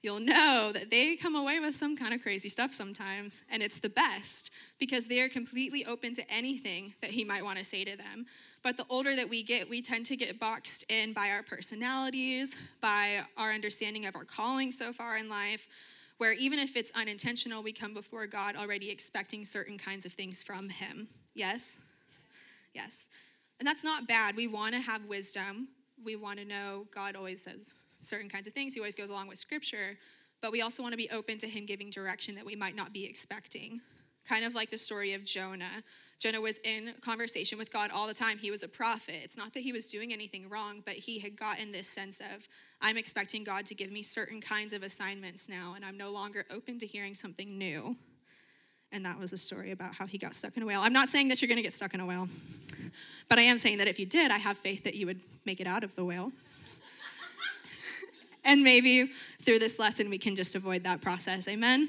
you'll 0.03 0.21
know 0.21 0.73
that 0.75 0.91
they 0.91 1.15
come 1.15 1.37
away 1.37 1.61
with 1.61 1.75
some 1.77 1.97
kind 1.97 2.13
of 2.13 2.21
crazy 2.21 2.49
stuff 2.49 2.75
sometimes, 2.75 3.43
and 3.51 3.63
it's 3.63 3.79
the 3.79 3.89
best 3.89 4.53
because 4.79 5.07
they 5.07 5.21
are 5.21 5.29
completely 5.29 5.85
open 5.87 6.13
to 6.15 6.23
anything 6.29 6.93
that 7.01 7.11
he 7.11 7.25
might 7.25 7.45
want 7.45 7.59
to 7.59 7.65
say 7.65 7.85
to 7.85 7.97
them. 7.97 8.27
But 8.63 8.77
the 8.77 8.85
older 8.91 9.15
that 9.15 9.29
we 9.29 9.43
get, 9.43 9.71
we 9.71 9.81
tend 9.81 10.07
to 10.07 10.17
get 10.17 10.41
boxed 10.41 10.91
in 10.91 11.13
by 11.13 11.31
our 11.31 11.43
personalities, 11.43 12.59
by 12.81 13.21
our 13.39 13.53
understanding 13.53 14.07
of 14.07 14.17
our 14.17 14.25
calling 14.25 14.73
so 14.73 14.93
far 14.93 15.17
in 15.17 15.29
life, 15.29 15.69
where 16.19 16.33
even 16.35 16.59
if 16.59 16.77
it's 16.77 16.93
unintentional, 16.93 17.63
we 17.63 17.73
come 17.73 17.95
before 17.95 18.27
God 18.27 18.57
already 18.57 18.91
expecting 18.91 19.45
certain 19.45 19.79
kinds 19.79 20.05
of 20.05 20.13
things 20.13 20.43
from 20.43 20.69
him. 20.69 21.09
Yes? 21.35 21.85
Yes. 22.75 23.09
And 23.59 23.67
that's 23.67 23.85
not 23.85 24.09
bad. 24.09 24.37
We 24.37 24.49
want 24.49 24.75
to 24.75 24.81
have 24.81 25.05
wisdom. 25.07 25.69
We 26.05 26.17
want 26.17 26.41
to 26.41 26.45
know 26.45 26.87
God 26.93 27.15
always 27.15 27.43
says 27.43 27.73
certain 28.03 28.29
kinds 28.29 28.47
of 28.47 28.53
things. 28.53 28.75
He 28.75 28.81
always 28.81 28.95
goes 28.95 29.11
along 29.11 29.29
with 29.29 29.39
scripture, 29.39 29.99
but 30.41 30.53
we 30.53 30.61
also 30.61 30.83
want 30.83 30.93
to 30.93 30.99
be 30.99 31.09
open 31.11 31.39
to 31.39 31.49
him 31.49 31.65
giving 31.67 31.91
direction 31.91 32.35
that 32.35 32.45
we 32.45 32.55
might 32.55 32.77
not 32.77 32.93
be 32.93 33.07
expecting. 33.07 33.81
Kind 34.29 34.45
of 34.45 34.55
like 34.55 34.71
the 34.71 34.79
story 34.79 35.15
of 35.15 35.25
Jonah. 35.25 35.83
Jonah 36.21 36.41
was 36.41 36.59
in 36.59 36.93
conversation 37.01 37.59
with 37.59 37.73
God 37.73 37.91
all 37.93 38.07
the 38.07 38.15
time. 38.15 38.39
He 38.39 38.53
was 38.53 38.63
a 38.63 38.69
prophet. 38.69 39.17
It's 39.25 39.37
not 39.37 39.55
that 39.55 39.61
he 39.61 39.73
was 39.73 39.89
doing 39.89 40.13
anything 40.13 40.49
wrong, 40.49 40.83
but 40.85 40.95
he 40.95 41.19
had 41.19 41.37
gotten 41.37 41.73
this 41.73 41.89
sense 41.89 42.21
of, 42.21 42.47
I'm 42.81 42.97
expecting 42.97 43.43
God 43.43 43.67
to 43.67 43.75
give 43.75 43.91
me 43.91 44.03
certain 44.03 44.41
kinds 44.41 44.73
of 44.73 44.85
assignments 44.85 45.49
now, 45.49 45.73
and 45.75 45.85
I'm 45.85 45.97
no 45.97 46.13
longer 46.13 46.45
open 46.55 46.79
to 46.79 46.87
hearing 46.87 47.15
something 47.15 47.59
new. 47.59 47.97
And 48.93 49.05
that 49.05 49.19
was 49.19 49.33
a 49.33 49.39
story 49.39 49.73
about 49.73 49.95
how 49.95 50.07
he 50.07 50.19
got 50.19 50.35
stuck 50.35 50.57
in 50.57 50.63
a 50.63 50.67
whale. 50.67 50.81
I'm 50.83 50.93
not 50.93 51.09
saying 51.09 51.29
that 51.29 51.43
you're 51.43 51.49
going 51.49 51.57
to 51.57 51.63
get 51.63 51.73
stuck 51.73 51.95
in 51.95 51.99
a 51.99 52.07
whale, 52.07 52.29
but 53.29 53.39
I 53.39 53.43
am 53.43 53.59
saying 53.59 53.79
that 53.79 53.89
if 53.89 53.99
you 53.99 54.07
did, 54.07 54.31
I 54.31 54.39
have 54.39 54.57
faith 54.57 54.85
that 54.85 54.95
you 54.95 55.07
would 55.07 55.21
make 55.45 55.61
it 55.61 55.67
out 55.67 55.83
of 55.83 55.97
the 55.97 56.05
whale. 56.05 56.31
And 58.53 58.63
maybe 58.63 59.07
through 59.41 59.61
this 59.61 59.79
lesson, 59.79 60.11
we 60.11 60.19
can 60.19 60.37
just 60.37 60.55
avoid 60.55 60.85
that 60.85 61.01
process. 61.01 61.49
Amen? 61.49 61.89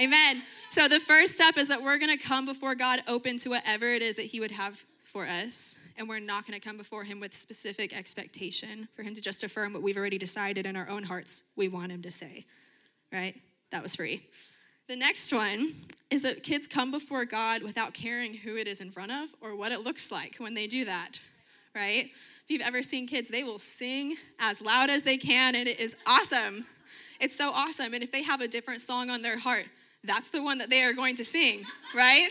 Amen. 0.00 0.42
So 0.68 0.88
the 0.88 0.98
first 0.98 1.36
step 1.36 1.56
is 1.56 1.68
that 1.68 1.80
we're 1.80 1.98
going 1.98 2.18
to 2.18 2.22
come 2.22 2.44
before 2.44 2.74
God 2.74 2.98
open 3.06 3.36
to 3.38 3.50
whatever 3.50 3.92
it 3.92 4.02
is 4.02 4.16
that 4.16 4.24
He 4.24 4.40
would 4.40 4.50
have 4.50 4.84
for 5.04 5.26
us. 5.26 5.86
And 5.96 6.08
we're 6.08 6.18
not 6.18 6.44
going 6.44 6.58
to 6.58 6.68
come 6.68 6.76
before 6.76 7.04
Him 7.04 7.20
with 7.20 7.34
specific 7.34 7.96
expectation 7.96 8.88
for 8.96 9.04
Him 9.04 9.14
to 9.14 9.20
just 9.20 9.44
affirm 9.44 9.74
what 9.74 9.80
we've 9.80 9.96
already 9.96 10.18
decided 10.18 10.66
in 10.66 10.74
our 10.74 10.88
own 10.90 11.04
hearts 11.04 11.52
we 11.56 11.68
want 11.68 11.92
Him 11.92 12.02
to 12.02 12.10
say. 12.10 12.46
Right? 13.12 13.40
That 13.70 13.84
was 13.84 13.94
free. 13.94 14.26
The 14.88 14.96
next 14.96 15.32
one 15.32 15.72
is 16.10 16.22
that 16.22 16.42
kids 16.42 16.66
come 16.66 16.90
before 16.90 17.24
God 17.24 17.62
without 17.62 17.94
caring 17.94 18.34
who 18.34 18.56
it 18.56 18.66
is 18.66 18.80
in 18.80 18.90
front 18.90 19.12
of 19.12 19.28
or 19.40 19.56
what 19.56 19.70
it 19.70 19.84
looks 19.84 20.10
like 20.10 20.34
when 20.38 20.54
they 20.54 20.66
do 20.66 20.84
that. 20.84 21.20
Right? 21.76 22.10
If 22.46 22.52
you've 22.52 22.62
ever 22.62 22.80
seen 22.80 23.08
kids, 23.08 23.28
they 23.28 23.42
will 23.42 23.58
sing 23.58 24.14
as 24.38 24.62
loud 24.62 24.88
as 24.88 25.02
they 25.02 25.16
can, 25.16 25.56
and 25.56 25.66
it 25.66 25.80
is 25.80 25.96
awesome. 26.06 26.64
It's 27.20 27.36
so 27.36 27.50
awesome. 27.52 27.92
And 27.92 28.04
if 28.04 28.12
they 28.12 28.22
have 28.22 28.40
a 28.40 28.46
different 28.46 28.80
song 28.80 29.10
on 29.10 29.22
their 29.22 29.36
heart, 29.36 29.66
that's 30.04 30.30
the 30.30 30.40
one 30.40 30.58
that 30.58 30.70
they 30.70 30.84
are 30.84 30.92
going 30.92 31.16
to 31.16 31.24
sing, 31.24 31.64
right? 31.92 32.28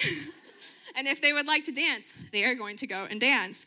and 0.97 1.05
if 1.05 1.21
they 1.21 1.33
would 1.33 1.47
like 1.47 1.65
to 1.65 1.73
dance, 1.73 2.13
they 2.31 2.45
are 2.45 2.55
going 2.55 2.77
to 2.77 2.87
go 2.87 3.05
and 3.09 3.19
dance. 3.19 3.65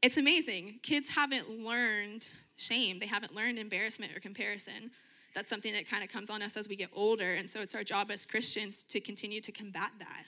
It's 0.00 0.16
amazing. 0.16 0.80
Kids 0.82 1.14
haven't 1.14 1.50
learned 1.50 2.26
shame, 2.56 2.98
they 2.98 3.06
haven't 3.06 3.34
learned 3.34 3.58
embarrassment 3.58 4.16
or 4.16 4.20
comparison. 4.20 4.92
That's 5.34 5.50
something 5.50 5.74
that 5.74 5.86
kind 5.86 6.02
of 6.02 6.08
comes 6.08 6.30
on 6.30 6.40
us 6.40 6.56
as 6.56 6.66
we 6.66 6.76
get 6.76 6.88
older. 6.96 7.34
And 7.34 7.48
so 7.48 7.60
it's 7.60 7.74
our 7.74 7.84
job 7.84 8.10
as 8.10 8.24
Christians 8.24 8.82
to 8.84 9.00
continue 9.00 9.42
to 9.42 9.52
combat 9.52 9.90
that. 9.98 10.24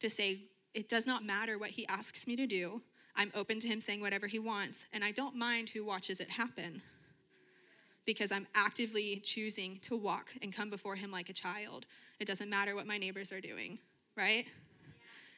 To 0.00 0.10
say, 0.10 0.40
it 0.74 0.88
does 0.88 1.06
not 1.06 1.24
matter 1.24 1.56
what 1.56 1.70
he 1.70 1.86
asks 1.86 2.26
me 2.26 2.34
to 2.34 2.48
do. 2.48 2.82
I'm 3.18 3.32
open 3.34 3.58
to 3.60 3.68
him 3.68 3.80
saying 3.80 4.00
whatever 4.00 4.28
he 4.28 4.38
wants, 4.38 4.86
and 4.94 5.04
I 5.04 5.10
don't 5.10 5.34
mind 5.34 5.70
who 5.70 5.84
watches 5.84 6.20
it 6.20 6.30
happen 6.30 6.82
because 8.06 8.30
I'm 8.30 8.46
actively 8.54 9.20
choosing 9.22 9.80
to 9.82 9.96
walk 9.96 10.30
and 10.40 10.54
come 10.54 10.70
before 10.70 10.94
him 10.94 11.10
like 11.10 11.28
a 11.28 11.32
child. 11.32 11.84
It 12.20 12.28
doesn't 12.28 12.48
matter 12.48 12.74
what 12.76 12.86
my 12.86 12.96
neighbors 12.96 13.32
are 13.32 13.40
doing, 13.40 13.78
right? 14.16 14.46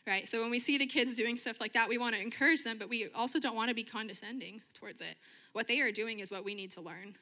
Right? 0.06 0.28
So 0.28 0.40
when 0.42 0.50
we 0.50 0.58
see 0.58 0.76
the 0.76 0.86
kids 0.86 1.14
doing 1.14 1.36
stuff 1.36 1.60
like 1.60 1.72
that, 1.72 1.88
we 1.88 1.96
want 1.96 2.14
to 2.14 2.20
encourage 2.20 2.62
them, 2.62 2.76
but 2.78 2.88
we 2.90 3.08
also 3.14 3.40
don't 3.40 3.56
want 3.56 3.70
to 3.70 3.74
be 3.74 3.82
condescending 3.82 4.60
towards 4.74 5.00
it. 5.00 5.16
What 5.52 5.66
they 5.66 5.80
are 5.80 5.90
doing 5.90 6.20
is 6.20 6.30
what 6.30 6.44
we 6.44 6.54
need 6.54 6.70
to 6.72 6.80
learn, 6.80 7.14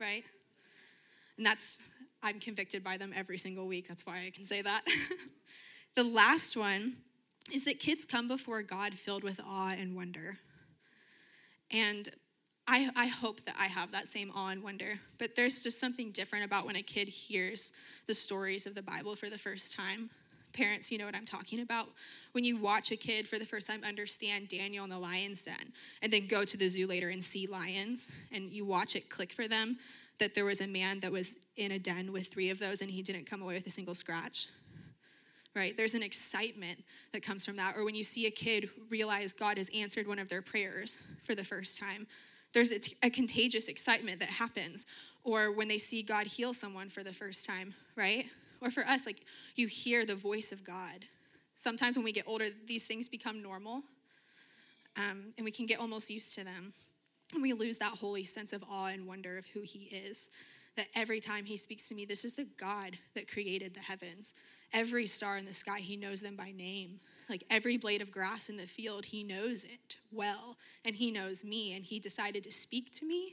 right? 0.00 0.24
And 1.36 1.46
that's, 1.46 1.88
I'm 2.22 2.40
convicted 2.40 2.82
by 2.82 2.96
them 2.96 3.12
every 3.14 3.38
single 3.38 3.66
week. 3.68 3.88
That's 3.88 4.04
why 4.04 4.24
I 4.26 4.30
can 4.30 4.44
say 4.44 4.62
that. 4.62 4.82
the 5.94 6.04
last 6.04 6.56
one 6.56 6.96
is 7.50 7.64
that 7.64 7.78
kids 7.78 8.06
come 8.06 8.28
before 8.28 8.62
God 8.62 8.94
filled 8.94 9.24
with 9.24 9.40
awe 9.46 9.74
and 9.76 9.96
wonder. 9.96 10.38
And 11.70 12.08
I, 12.68 12.90
I 12.94 13.06
hope 13.06 13.42
that 13.42 13.56
I 13.58 13.66
have 13.66 13.92
that 13.92 14.06
same 14.06 14.30
awe 14.34 14.48
and 14.48 14.62
wonder, 14.62 14.94
but 15.18 15.34
there's 15.34 15.64
just 15.64 15.80
something 15.80 16.12
different 16.12 16.44
about 16.44 16.64
when 16.64 16.76
a 16.76 16.82
kid 16.82 17.08
hears 17.08 17.72
the 18.06 18.14
stories 18.14 18.66
of 18.66 18.74
the 18.74 18.82
Bible 18.82 19.16
for 19.16 19.28
the 19.28 19.38
first 19.38 19.76
time. 19.76 20.10
Parents, 20.52 20.92
you 20.92 20.98
know 20.98 21.06
what 21.06 21.16
I'm 21.16 21.24
talking 21.24 21.60
about. 21.60 21.88
When 22.32 22.44
you 22.44 22.58
watch 22.58 22.92
a 22.92 22.96
kid 22.96 23.26
for 23.26 23.38
the 23.38 23.46
first 23.46 23.66
time 23.66 23.82
understand 23.84 24.48
Daniel 24.48 24.84
in 24.84 24.90
the 24.90 24.98
lion's 24.98 25.42
den, 25.42 25.72
and 26.02 26.12
then 26.12 26.26
go 26.26 26.44
to 26.44 26.56
the 26.56 26.68
zoo 26.68 26.86
later 26.86 27.08
and 27.08 27.24
see 27.24 27.46
lions, 27.46 28.16
and 28.30 28.50
you 28.50 28.64
watch 28.64 28.94
it 28.94 29.08
click 29.08 29.32
for 29.32 29.48
them 29.48 29.78
that 30.18 30.34
there 30.34 30.44
was 30.44 30.60
a 30.60 30.68
man 30.68 31.00
that 31.00 31.10
was 31.10 31.38
in 31.56 31.72
a 31.72 31.78
den 31.78 32.12
with 32.12 32.28
three 32.28 32.50
of 32.50 32.60
those 32.60 32.80
and 32.80 32.90
he 32.90 33.02
didn't 33.02 33.28
come 33.28 33.42
away 33.42 33.54
with 33.54 33.66
a 33.66 33.70
single 33.70 33.94
scratch 33.94 34.46
right? 35.54 35.76
There's 35.76 35.94
an 35.94 36.02
excitement 36.02 36.78
that 37.12 37.22
comes 37.22 37.44
from 37.44 37.56
that. 37.56 37.76
Or 37.76 37.84
when 37.84 37.94
you 37.94 38.04
see 38.04 38.26
a 38.26 38.30
kid 38.30 38.70
realize 38.90 39.32
God 39.32 39.58
has 39.58 39.70
answered 39.74 40.06
one 40.06 40.18
of 40.18 40.28
their 40.28 40.42
prayers 40.42 41.10
for 41.24 41.34
the 41.34 41.44
first 41.44 41.80
time, 41.80 42.06
there's 42.54 42.72
a, 42.72 42.78
t- 42.78 42.96
a 43.02 43.10
contagious 43.10 43.68
excitement 43.68 44.20
that 44.20 44.28
happens. 44.28 44.86
Or 45.24 45.52
when 45.52 45.68
they 45.68 45.78
see 45.78 46.02
God 46.02 46.26
heal 46.26 46.52
someone 46.52 46.88
for 46.88 47.02
the 47.02 47.12
first 47.12 47.46
time, 47.46 47.74
right? 47.96 48.26
Or 48.60 48.70
for 48.70 48.84
us, 48.84 49.06
like 49.06 49.22
you 49.56 49.66
hear 49.66 50.04
the 50.04 50.14
voice 50.14 50.52
of 50.52 50.64
God. 50.64 51.06
Sometimes 51.54 51.96
when 51.96 52.04
we 52.04 52.12
get 52.12 52.24
older, 52.26 52.46
these 52.66 52.86
things 52.86 53.08
become 53.08 53.42
normal 53.42 53.82
um, 54.96 55.32
and 55.36 55.44
we 55.44 55.50
can 55.50 55.66
get 55.66 55.80
almost 55.80 56.10
used 56.10 56.34
to 56.38 56.44
them. 56.44 56.72
And 57.34 57.42
we 57.42 57.52
lose 57.52 57.78
that 57.78 57.92
holy 57.98 58.24
sense 58.24 58.52
of 58.52 58.62
awe 58.70 58.88
and 58.88 59.06
wonder 59.06 59.38
of 59.38 59.46
who 59.46 59.62
He 59.62 59.84
is. 59.94 60.30
That 60.76 60.86
every 60.94 61.20
time 61.20 61.44
He 61.44 61.56
speaks 61.56 61.88
to 61.88 61.94
me, 61.94 62.04
this 62.04 62.24
is 62.24 62.36
the 62.36 62.46
God 62.58 62.98
that 63.14 63.30
created 63.30 63.74
the 63.74 63.80
heavens 63.80 64.34
every 64.72 65.06
star 65.06 65.38
in 65.38 65.46
the 65.46 65.52
sky, 65.52 65.80
he 65.80 65.96
knows 65.96 66.22
them 66.22 66.36
by 66.36 66.52
name. 66.52 67.00
Like 67.28 67.44
every 67.50 67.76
blade 67.76 68.02
of 68.02 68.10
grass 68.10 68.48
in 68.48 68.56
the 68.56 68.66
field, 68.66 69.06
he 69.06 69.22
knows 69.22 69.64
it 69.64 69.96
well. 70.10 70.56
And 70.84 70.96
he 70.96 71.10
knows 71.10 71.44
me, 71.44 71.74
and 71.74 71.84
he 71.84 71.98
decided 71.98 72.42
to 72.44 72.52
speak 72.52 72.92
to 72.92 73.06
me. 73.06 73.32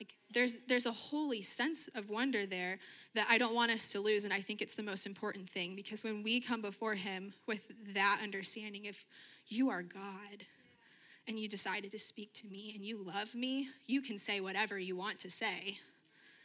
Like 0.00 0.14
there's 0.34 0.66
there's 0.66 0.86
a 0.86 0.92
holy 0.92 1.42
sense 1.42 1.88
of 1.94 2.10
wonder 2.10 2.44
there 2.44 2.78
that 3.14 3.28
I 3.30 3.38
don't 3.38 3.54
want 3.54 3.70
us 3.70 3.92
to 3.92 4.00
lose 4.00 4.24
and 4.24 4.34
I 4.34 4.40
think 4.40 4.60
it's 4.60 4.74
the 4.74 4.82
most 4.82 5.06
important 5.06 5.48
thing 5.48 5.76
because 5.76 6.02
when 6.02 6.24
we 6.24 6.40
come 6.40 6.60
before 6.60 6.94
him 6.94 7.34
with 7.46 7.68
that 7.94 8.18
understanding 8.20 8.88
of 8.88 9.04
you 9.46 9.70
are 9.70 9.82
God 9.82 10.44
and 11.28 11.38
you 11.38 11.48
decided 11.48 11.92
to 11.92 12.00
speak 12.00 12.32
to 12.32 12.48
me 12.48 12.72
and 12.74 12.84
you 12.84 13.00
love 13.00 13.36
me, 13.36 13.68
you 13.86 14.02
can 14.02 14.18
say 14.18 14.40
whatever 14.40 14.76
you 14.76 14.96
want 14.96 15.20
to 15.20 15.30
say 15.30 15.78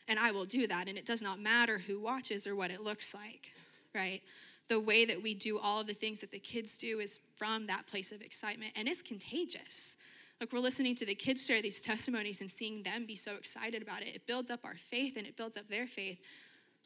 and 0.07 0.19
I 0.19 0.31
will 0.31 0.45
do 0.45 0.67
that 0.67 0.87
and 0.87 0.97
it 0.97 1.05
does 1.05 1.21
not 1.21 1.39
matter 1.39 1.79
who 1.79 1.99
watches 1.99 2.47
or 2.47 2.55
what 2.55 2.71
it 2.71 2.81
looks 2.81 3.13
like, 3.13 3.53
right? 3.97 4.21
The 4.69 4.79
way 4.79 5.05
that 5.05 5.21
we 5.21 5.33
do 5.33 5.59
all 5.59 5.81
of 5.81 5.87
the 5.87 5.93
things 5.93 6.21
that 6.21 6.31
the 6.31 6.39
kids 6.39 6.77
do 6.77 6.99
is 6.99 7.19
from 7.35 7.67
that 7.67 7.87
place 7.87 8.11
of 8.11 8.21
excitement 8.21 8.73
and 8.77 8.87
it's 8.87 9.01
contagious 9.01 9.97
like 10.39 10.53
we're 10.53 10.59
listening 10.59 10.95
to 10.95 11.05
the 11.05 11.15
kids 11.15 11.47
share 11.47 11.61
these 11.61 11.81
testimonies 11.81 12.41
and 12.41 12.49
seeing 12.49 12.83
them 12.83 13.05
be 13.05 13.15
so 13.15 13.35
excited 13.35 13.81
about 13.81 14.01
it. 14.01 14.15
It 14.15 14.27
builds 14.27 14.51
up 14.51 14.59
our 14.63 14.75
faith 14.75 15.17
and 15.17 15.25
it 15.25 15.35
builds 15.35 15.57
up 15.57 15.67
their 15.67 15.87
faith 15.87 16.23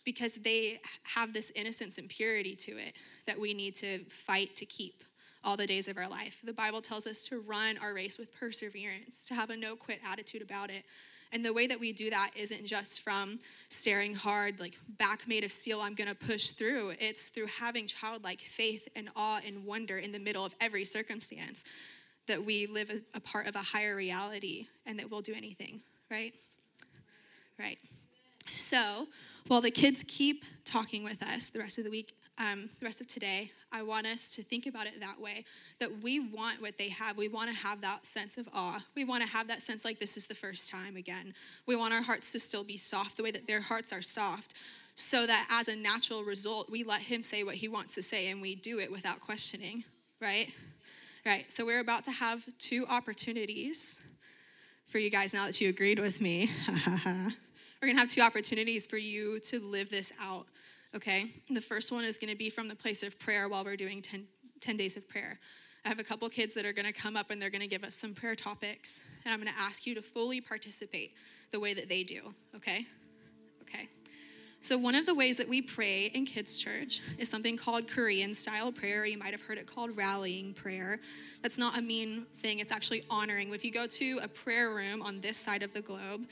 because 0.06 0.38
they 0.38 0.80
have 1.04 1.34
this 1.34 1.52
innocence 1.56 1.98
and 1.98 2.08
purity 2.08 2.56
to 2.56 2.72
it 2.72 2.96
that 3.28 3.40
we 3.40 3.54
need 3.54 3.76
to 3.76 4.00
fight 4.06 4.56
to 4.56 4.66
keep 4.66 5.04
all 5.44 5.58
the 5.58 5.68
days 5.68 5.90
of 5.90 5.98
our 5.98 6.08
life. 6.08 6.42
The 6.44 6.54
Bible 6.54 6.82
tells 6.82 7.06
us 7.06 7.28
to 7.28 7.44
run 7.46 7.78
our 7.80 7.94
race 7.94 8.18
with 8.18 8.34
perseverance, 8.40 9.26
to 9.28 9.34
have 9.34 9.50
a 9.50 9.58
no 9.58 9.76
quit 9.76 10.00
attitude 10.10 10.42
about 10.42 10.70
it. 10.70 10.86
And 11.34 11.46
the 11.46 11.54
way 11.54 11.68
that 11.68 11.80
we 11.80 11.94
do 11.94 12.10
that 12.10 12.32
isn't 12.36 12.66
just 12.66 13.02
from 13.02 13.40
staring 13.70 14.16
hard, 14.16 14.60
like 14.60 14.78
back 14.98 15.28
made 15.28 15.44
of 15.44 15.52
steel, 15.52 15.80
I'm 15.82 15.94
gonna 15.94 16.16
push 16.16 16.50
through. 16.50 16.94
It's 17.00 17.30
through 17.30 17.48
having 17.60 17.88
childlike 17.88 18.42
faith 18.42 18.88
and 18.96 19.10
awe 19.16 19.40
and 19.46 19.66
wonder 19.66 19.98
in 19.98 20.12
the 20.12 20.20
middle 20.20 20.46
of 20.46 20.54
every 20.60 20.84
circumstance 20.84 21.64
that 22.28 22.44
we 22.44 22.68
live 22.68 22.90
a, 22.90 23.18
a 23.18 23.20
part 23.20 23.48
of 23.48 23.56
a 23.56 23.60
higher 23.60 23.96
reality 23.96 24.68
and 24.86 25.00
that 25.00 25.10
we'll 25.10 25.22
do 25.22 25.34
anything, 25.34 25.82
right? 26.10 26.34
Right. 27.58 27.78
So, 28.48 29.08
while 29.48 29.62
the 29.62 29.72
kids 29.72 30.04
keep 30.08 30.44
talking 30.66 31.04
with 31.04 31.24
us 31.24 31.50
the 31.50 31.60
rest 31.60 31.78
of 31.78 31.84
the 31.84 31.92
week, 31.92 32.14
um, 32.40 32.70
the 32.80 32.86
rest 32.86 33.02
of 33.02 33.08
today, 33.08 33.52
I 33.72 33.84
want 33.84 34.08
us 34.08 34.36
to 34.36 34.42
think 34.42 34.66
about 34.66 34.88
it 34.88 35.00
that 35.00 35.20
way 35.20 35.46
that 35.80 36.02
we 36.02 36.20
want 36.20 36.62
what 36.62 36.78
they 36.78 36.90
have. 36.90 37.18
We 37.18 37.28
want 37.28 37.50
to 37.50 37.56
have 37.56 37.82
that 37.82 38.06
sense 38.06 38.38
of 38.38 38.48
awe. 38.54 38.84
We 38.96 39.06
want 39.06 39.24
to 39.24 39.30
have 39.30 39.48
that 39.50 39.62
sense 39.62 39.86
like 39.86 40.00
this 40.00 40.18
is 40.18 40.28
the 40.28 40.36
first 40.36 40.72
time 40.72 40.96
again. 40.96 41.34
We 41.68 41.76
want 41.76 41.94
our 41.94 42.02
hearts 42.02 42.32
to 42.32 42.40
still 42.40 42.64
be 42.64 42.78
soft 42.78 43.18
the 43.18 43.24
way 43.24 43.32
that 43.32 43.48
their 43.48 43.62
hearts 43.62 43.94
are 43.94 44.02
soft, 44.02 44.56
so 44.96 45.26
that 45.28 45.48
as 45.52 45.68
a 45.68 45.76
natural 45.76 46.24
result, 46.24 46.70
we 46.70 46.84
let 46.84 47.02
Him 47.02 47.24
say 47.24 47.44
what 47.44 47.56
He 47.56 47.68
wants 47.68 47.96
to 47.96 48.02
say 48.02 48.30
and 48.30 48.42
we 48.42 48.56
do 48.56 48.80
it 48.80 48.92
without 48.92 49.20
questioning, 49.20 49.84
right? 50.20 50.54
Right, 51.26 51.52
so 51.52 51.66
we're 51.66 51.82
about 51.82 52.04
to 52.06 52.12
have 52.12 52.46
two 52.58 52.86
opportunities 52.90 54.08
for 54.86 54.98
you 54.98 55.12
guys 55.12 55.34
now 55.34 55.46
that 55.46 55.62
you 55.62 55.70
agreed 55.70 56.00
with 56.00 56.20
me. 56.20 56.50
we're 57.06 57.88
gonna 57.88 58.00
have 58.00 58.10
two 58.10 58.22
opportunities 58.22 58.88
for 58.88 58.98
you 58.98 59.40
to 59.42 59.60
live 59.60 59.90
this 59.90 60.12
out, 60.20 60.48
okay? 60.96 61.32
The 61.50 61.62
first 61.62 61.92
one 61.92 62.04
is 62.04 62.18
gonna 62.18 62.36
be 62.36 62.50
from 62.50 62.68
the 62.68 62.76
place 62.76 63.04
of 63.04 63.20
prayer 63.20 63.48
while 63.48 63.64
we're 63.64 63.76
doing 63.76 64.02
10, 64.02 64.26
10 64.60 64.78
days 64.78 64.98
of 64.98 65.08
prayer. 65.10 65.40
I 65.86 65.90
have 65.90 66.00
a 66.00 66.04
couple 66.04 66.30
kids 66.30 66.54
that 66.54 66.66
are 66.66 66.74
gonna 66.74 66.94
come 66.94 67.18
up 67.18 67.32
and 67.32 67.42
they're 67.42 67.50
gonna 67.50 67.68
give 67.68 67.84
us 67.84 67.96
some 67.96 68.14
prayer 68.14 68.36
topics, 68.36 69.04
and 69.26 69.34
I'm 69.34 69.40
gonna 69.40 69.58
ask 69.60 69.86
you 69.86 69.96
to 69.96 70.02
fully 70.02 70.42
participate 70.42 71.16
the 71.52 71.60
way 71.60 71.74
that 71.74 71.90
they 71.90 72.04
do, 72.04 72.34
okay? 72.56 72.86
Okay. 73.62 73.88
So, 74.64 74.78
one 74.78 74.94
of 74.94 75.08
the 75.08 75.16
ways 75.16 75.38
that 75.38 75.50
we 75.50 75.64
pray 75.64 76.12
in 76.14 76.24
kids' 76.24 76.62
church 76.62 77.02
is 77.18 77.28
something 77.28 77.58
called 77.58 77.88
Korean 77.88 78.36
style 78.36 78.72
prayer. 78.72 79.08
You 79.08 79.18
might 79.18 79.32
have 79.32 79.42
heard 79.42 79.58
it 79.58 79.66
called 79.66 79.98
rallying 79.98 80.54
prayer. 80.54 81.00
That's 81.42 81.58
not 81.58 81.80
a 81.80 81.82
mean 81.82 82.28
thing, 82.32 82.60
it's 82.60 82.72
actually 82.72 83.04
honoring. 83.10 83.52
If 83.52 83.66
you 83.66 83.72
go 83.72 83.88
to 83.88 84.20
a 84.22 84.28
prayer 84.28 84.70
room 84.70 85.02
on 85.02 85.20
this 85.20 85.36
side 85.36 85.64
of 85.64 85.74
the 85.74 85.82
globe, 85.82 86.28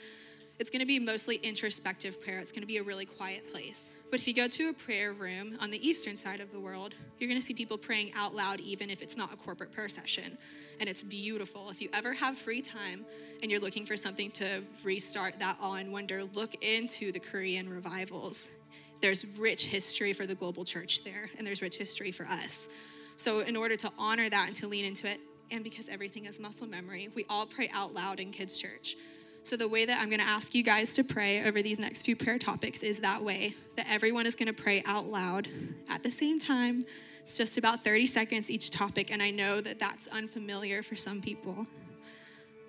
it's 0.60 0.69
going 0.69 0.82
to 0.82 0.86
be 0.86 1.00
mostly 1.00 1.38
introspective 1.38 2.22
prayer. 2.22 2.39
It's 2.39 2.52
going 2.52 2.63
to 2.63 2.67
be 2.67 2.78
a 2.78 2.84
really 2.84 3.06
quiet 3.06 3.50
place. 3.50 3.95
But 4.12 4.19
if 4.19 4.28
you 4.28 4.34
go 4.34 4.50
to 4.50 4.69
a 4.69 4.74
prayer 4.74 5.13
room 5.13 5.58
on 5.62 5.72
the 5.72 5.88
eastern 5.88 6.17
side 6.17 6.41
of 6.41 6.52
the 6.52 6.60
world, 6.60 6.93
you're 7.17 7.30
going 7.30 7.39
to 7.39 7.45
see 7.45 7.54
people 7.54 7.78
praying 7.78 8.12
out 8.17 8.36
loud, 8.36 8.60
even 8.60 8.89
if 8.89 9.02
it's 9.02 9.15
not 9.15 9.34
a 9.34 9.38
corporate 9.38 9.72
prayer 9.72 9.88
session. 9.88 10.38
And 10.82 10.89
it's 10.89 11.02
beautiful. 11.02 11.69
If 11.69 11.82
you 11.82 11.88
ever 11.93 12.13
have 12.13 12.38
free 12.38 12.62
time 12.62 13.06
and 13.41 13.50
you're 13.50 13.62
looking 13.62 13.86
for 13.86 13.95
something 13.95 14.32
to 14.32 14.62
restart 14.84 15.39
that 15.39 15.56
awe 15.62 15.76
and 15.76 15.93
wonder, 15.93 16.26
look 16.34 16.54
into 16.62 17.13
the 17.13 17.19
Korean 17.19 17.69
revivals. 17.69 18.60
There's 19.02 19.38
rich 19.38 19.65
history 19.65 20.12
for 20.12 20.26
the 20.26 20.36
global 20.36 20.65
church 20.65 21.06
there, 21.06 21.30
and 21.38 21.48
there's 21.48 21.62
rich 21.62 21.78
history 21.78 22.12
for 22.12 22.26
us. 22.26 22.69
So, 23.15 23.39
in 23.39 23.56
order 23.56 23.78
to 23.78 23.89
honor 23.98 24.30
that 24.30 24.48
and 24.48 24.56
to 24.58 24.67
lean 24.67 24.84
into 24.84 25.10
it, 25.10 25.22
and 25.52 25.63
because 25.63 25.88
everything 25.88 26.26
is 26.26 26.38
muscle 26.38 26.67
memory, 26.67 27.10
we 27.15 27.26
all 27.30 27.45
pray 27.45 27.69
out 27.74 27.93
loud 27.93 28.19
in 28.19 28.32
kids' 28.32 28.60
church. 28.60 28.95
So, 29.43 29.56
the 29.56 29.67
way 29.67 29.86
that 29.86 29.99
I'm 30.02 30.10
going 30.10 30.19
to 30.19 30.28
ask 30.28 30.54
you 30.54 30.63
guys 30.63 30.93
to 30.95 31.04
pray 31.04 31.43
over 31.45 31.62
these 31.62 31.80
next 31.80 32.04
few 32.04 32.15
prayer 32.15 32.38
topics 32.38 32.84
is 32.84 32.99
that 32.99 33.23
way 33.23 33.54
that 33.78 33.88
everyone 33.89 34.25
is 34.25 34.36
going 34.36 34.54
to 34.54 34.62
pray 34.62 34.84
out 34.86 35.08
loud 35.08 35.47
at 35.89 36.04
the 36.04 36.12
same 36.12 36.39
time. 36.39 36.84
It's 37.21 37.38
just 37.38 37.58
about 37.58 37.84
30 37.84 38.06
seconds 38.06 38.52
each 38.52 38.69
topic, 38.69 39.12
and 39.12 39.23
I 39.23 39.32
know 39.32 39.62
that 39.62 39.80
that's 39.80 40.08
unfamiliar 40.08 40.84
for 40.84 40.95
some 40.95 41.21
people. 41.21 41.67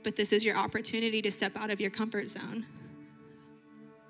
But 0.03 0.17
this 0.17 0.33
is 0.33 0.45
your 0.45 0.57
opportunity 0.57 1.21
to 1.23 1.31
step 1.31 1.53
out 1.57 1.71
of 1.71 1.81
your 1.81 1.91
comfort 1.91 2.31
zone 2.31 2.65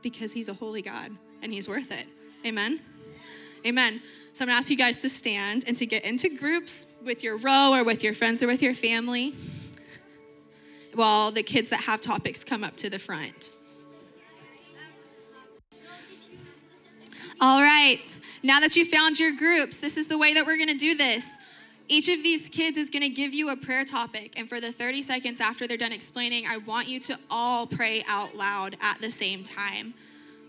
because 0.02 0.32
He's 0.32 0.48
a 0.48 0.54
holy 0.54 0.82
God 0.82 1.12
and 1.42 1.52
He's 1.52 1.68
worth 1.68 1.90
it. 1.90 2.06
Amen? 2.46 2.80
Amen. 3.66 4.00
So, 4.32 4.44
I'm 4.44 4.48
going 4.48 4.54
to 4.54 4.58
ask 4.58 4.70
you 4.70 4.76
guys 4.76 5.00
to 5.00 5.08
stand 5.08 5.64
and 5.66 5.76
to 5.78 5.86
get 5.86 6.04
into 6.04 6.28
groups 6.36 6.98
with 7.06 7.24
your 7.24 7.38
row 7.38 7.72
or 7.72 7.84
with 7.84 8.04
your 8.04 8.12
friends 8.12 8.42
or 8.42 8.46
with 8.46 8.62
your 8.62 8.74
family 8.74 9.32
while 10.94 11.30
the 11.30 11.42
kids 11.42 11.70
that 11.70 11.82
have 11.82 12.00
topics 12.00 12.44
come 12.44 12.64
up 12.64 12.76
to 12.76 12.90
the 12.90 12.98
front. 12.98 13.52
All 17.40 17.60
right, 17.60 17.98
now 18.42 18.60
that 18.60 18.76
you 18.76 18.84
found 18.84 19.18
your 19.18 19.34
groups, 19.34 19.80
this 19.80 19.96
is 19.96 20.08
the 20.08 20.18
way 20.18 20.34
that 20.34 20.44
we're 20.44 20.58
gonna 20.58 20.74
do 20.74 20.94
this. 20.94 21.38
Each 21.88 22.08
of 22.08 22.22
these 22.22 22.48
kids 22.48 22.76
is 22.76 22.90
gonna 22.90 23.08
give 23.08 23.32
you 23.32 23.50
a 23.50 23.56
prayer 23.56 23.84
topic, 23.84 24.34
and 24.38 24.48
for 24.48 24.60
the 24.60 24.72
30 24.72 25.02
seconds 25.02 25.40
after 25.40 25.66
they're 25.66 25.76
done 25.76 25.92
explaining, 25.92 26.44
I 26.46 26.58
want 26.58 26.86
you 26.86 27.00
to 27.00 27.16
all 27.30 27.66
pray 27.66 28.02
out 28.08 28.36
loud 28.36 28.76
at 28.82 29.00
the 29.00 29.10
same 29.10 29.42
time. 29.42 29.94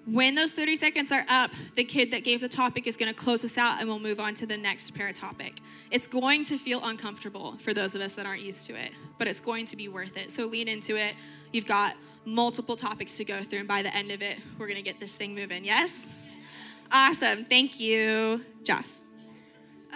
When 0.08 0.34
those 0.34 0.56
30 0.56 0.76
seconds 0.78 1.12
are 1.12 1.24
up, 1.30 1.52
the 1.76 1.84
kid 1.84 2.12
that 2.12 2.24
gave 2.24 2.42
the 2.42 2.50
topic 2.50 2.88
is 2.88 2.98
going 2.98 3.14
to 3.14 3.18
close 3.18 3.46
us 3.46 3.58
out 3.58 3.80
and 3.80 3.88
we'll 3.88 4.00
move 4.00 4.20
on 4.20 4.34
to 4.36 4.48
the 4.48 4.58
next 4.58 4.92
prayer 4.92 5.12
topic. 5.12 5.60
It's 5.92 6.08
going 6.08 6.44
to 6.46 6.58
feel 6.58 6.82
uncomfortable 6.84 7.54
for 7.54 7.74
those 7.74 7.94
of 7.94 8.02
us 8.02 8.14
that 8.14 8.26
aren't 8.26 8.42
used 8.42 8.66
to 8.68 8.74
it, 8.74 8.92
but 9.20 9.28
it's 9.28 9.40
going 9.40 9.66
to 9.68 9.78
be 9.78 9.88
worth 9.88 10.18
it. 10.18 10.32
So 10.32 10.48
lean 10.48 10.68
into 10.68 10.96
it. 10.96 11.14
You've 11.52 11.68
got 11.68 11.96
multiple 12.26 12.76
topics 12.76 13.18
to 13.18 13.26
go 13.26 13.42
through, 13.42 13.60
and 13.60 13.68
by 13.68 13.84
the 13.84 13.96
end 13.96 14.12
of 14.12 14.22
it, 14.22 14.38
we're 14.58 14.68
going 14.68 14.78
to 14.78 14.84
get 14.84 15.00
this 15.00 15.18
thing 15.18 15.36
moving. 15.36 15.64
Yes? 15.64 16.20
Awesome. 16.92 17.46
Thank 17.46 17.80
you, 17.80 18.44
Joss. 18.64 19.06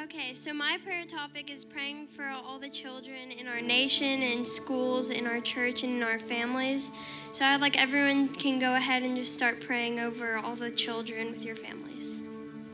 Okay, 0.03 0.34
so 0.34 0.53
my 0.53 0.77
prayer 0.84 1.05
topic 1.05 1.49
is 1.49 1.63
praying 1.63 2.08
for 2.08 2.25
all 2.25 2.60
the 2.60 2.69
children 2.69 3.31
in 3.31 3.47
our 3.47 3.62
nation, 3.62 4.21
in 4.21 4.43
schools, 4.43 5.10
in 5.10 5.25
our 5.25 5.39
church, 5.39 5.84
and 5.84 5.93
in 5.93 6.03
our 6.03 6.19
families. 6.19 6.91
So 7.31 7.45
I'd 7.45 7.62
like 7.62 7.81
everyone 7.81 8.27
can 8.27 8.60
go 8.60 8.75
ahead 8.75 9.03
and 9.03 9.15
just 9.15 9.34
start 9.34 9.62
praying 9.62 10.01
over 10.01 10.36
all 10.36 10.55
the 10.55 10.69
children 10.69 11.31
with 11.31 11.45
your 11.45 11.55
families. 11.55 12.23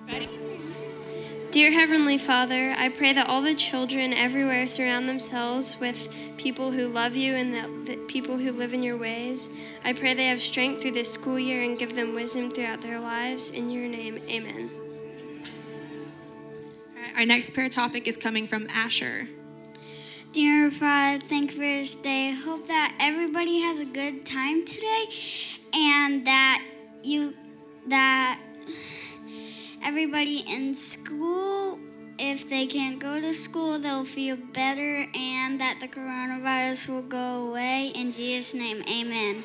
Ready? 0.08 0.30
Dear 1.52 1.72
Heavenly 1.72 2.18
Father, 2.18 2.74
I 2.76 2.90
pray 2.90 3.14
that 3.14 3.30
all 3.30 3.44
the 3.44 3.54
children 3.54 4.14
everywhere 4.14 4.66
surround 4.66 5.08
themselves 5.08 5.80
with 5.80 6.18
people 6.38 6.72
who 6.72 6.88
love 6.88 7.16
you 7.16 7.36
and 7.36 7.54
the, 7.54 7.94
the 7.94 7.98
people 8.08 8.38
who 8.38 8.52
live 8.52 8.74
in 8.74 8.82
your 8.82 8.98
ways. 8.98 9.64
I 9.86 9.94
pray 9.94 10.16
they 10.16 10.28
have 10.28 10.42
strength 10.42 10.82
through 10.82 10.92
this 10.92 11.14
school 11.14 11.38
year 11.38 11.62
and 11.62 11.78
give 11.78 11.94
them 11.94 12.16
wisdom 12.16 12.50
throughout 12.50 12.82
their 12.82 13.00
lives. 13.00 13.52
In 13.52 13.70
your 13.70 13.88
name, 13.88 14.20
amen. 14.28 14.81
Our 17.22 17.28
next 17.28 17.52
prayer 17.52 17.70
topic 17.70 18.08
is 18.08 18.18
coming 18.18 18.48
from 18.48 18.66
Asher. 18.74 19.28
Dear 20.32 20.72
Father, 20.72 21.20
thank 21.20 21.52
you 21.52 21.58
for 21.58 21.62
this 21.62 21.94
day. 21.94 22.32
Hope 22.32 22.66
that 22.66 22.98
everybody 23.00 23.60
has 23.60 23.80
a 23.80 23.86
good 23.86 24.26
time 24.26 24.66
today 24.66 25.06
and 25.72 26.26
that 26.26 26.66
you 27.04 27.36
that 27.90 28.40
everybody 29.84 30.44
in 30.50 30.74
school 30.74 31.78
if 32.18 32.50
they 32.50 32.66
can't 32.66 32.98
go 32.98 33.22
to 33.22 33.36
school, 33.36 33.78
they'll 33.78 34.04
feel 34.04 34.36
better 34.36 35.06
and 35.14 35.62
that 35.62 35.78
the 35.80 35.88
coronavirus 35.88 36.90
will 36.90 37.04
go 37.04 37.50
away. 37.50 37.92
In 37.94 38.12
Jesus' 38.12 38.56
name, 38.56 38.84
amen. 38.92 39.44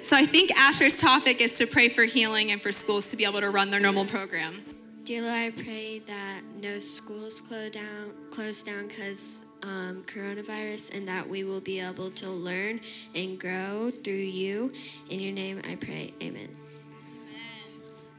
So 0.00 0.16
I 0.16 0.24
think 0.24 0.50
Asher's 0.58 0.98
topic 0.98 1.42
is 1.42 1.58
to 1.58 1.66
pray 1.66 1.90
for 1.90 2.04
healing 2.04 2.52
and 2.52 2.60
for 2.60 2.72
schools 2.72 3.10
to 3.10 3.18
be 3.18 3.26
able 3.26 3.40
to 3.40 3.50
run 3.50 3.70
their 3.70 3.80
normal 3.80 4.06
program. 4.06 4.77
Dear 5.08 5.22
Lord, 5.22 5.34
I 5.34 5.50
pray 5.52 6.00
that 6.00 6.42
no 6.60 6.78
schools 6.78 7.40
close 7.40 7.70
down, 7.70 8.12
close 8.30 8.62
down 8.62 8.88
because 8.88 9.46
um, 9.62 10.02
coronavirus, 10.06 10.94
and 10.94 11.08
that 11.08 11.26
we 11.26 11.44
will 11.44 11.62
be 11.62 11.80
able 11.80 12.10
to 12.10 12.28
learn 12.28 12.78
and 13.14 13.40
grow 13.40 13.88
through 13.88 14.12
you. 14.12 14.70
In 15.08 15.18
your 15.18 15.32
name, 15.32 15.62
I 15.66 15.76
pray. 15.76 16.12
Amen. 16.22 16.50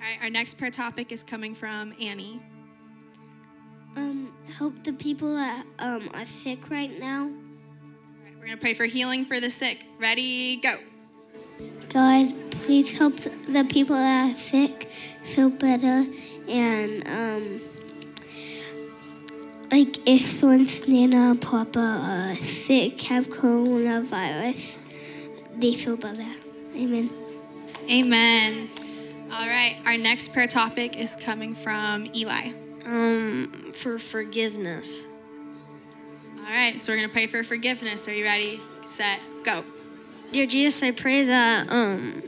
All 0.01 0.09
right, 0.09 0.17
our 0.23 0.31
next 0.31 0.55
prayer 0.55 0.71
topic 0.71 1.11
is 1.11 1.21
coming 1.21 1.53
from 1.53 1.93
Annie. 2.01 2.39
Um, 3.95 4.33
help 4.57 4.83
the 4.83 4.93
people 4.93 5.35
that 5.35 5.67
um, 5.77 6.09
are 6.15 6.25
sick 6.25 6.71
right 6.71 6.99
now. 6.99 7.25
All 7.25 8.25
right, 8.25 8.33
we're 8.39 8.45
gonna 8.45 8.57
pray 8.57 8.73
for 8.73 8.85
healing 8.85 9.25
for 9.25 9.39
the 9.39 9.51
sick. 9.51 9.85
Ready, 9.99 10.59
go. 10.59 10.77
God, 11.89 12.29
please 12.49 12.97
help 12.97 13.15
the 13.17 13.67
people 13.69 13.95
that 13.95 14.31
are 14.31 14.35
sick 14.35 14.85
feel 14.85 15.51
better 15.51 16.05
and 16.49 17.07
um, 17.07 17.61
like 19.71 20.07
if 20.07 20.21
someone's 20.21 20.87
Nana 20.87 21.31
or 21.31 21.35
Papa 21.35 21.79
are 21.79 22.35
sick, 22.35 23.01
have 23.03 23.29
coronavirus, 23.29 24.85
they 25.55 25.73
feel 25.75 25.97
better. 25.97 26.25
Amen. 26.75 27.09
Amen. 27.89 28.69
All 29.31 29.47
right, 29.47 29.79
our 29.85 29.97
next 29.97 30.33
prayer 30.33 30.47
topic 30.47 30.97
is 30.97 31.15
coming 31.15 31.53
from 31.53 32.07
Eli. 32.15 32.49
Um, 32.85 33.71
for 33.73 33.99
forgiveness. 33.99 35.15
All 36.37 36.51
right, 36.51 36.81
so 36.81 36.91
we're 36.91 36.97
gonna 36.97 37.09
pray 37.09 37.27
for 37.27 37.43
forgiveness. 37.43 38.07
Are 38.07 38.13
you 38.13 38.25
ready? 38.25 38.59
Set, 38.81 39.19
go. 39.43 39.63
Dear 40.31 40.47
Jesus, 40.47 40.81
I 40.81 40.91
pray 40.91 41.25
that 41.25 41.71
um, 41.71 42.23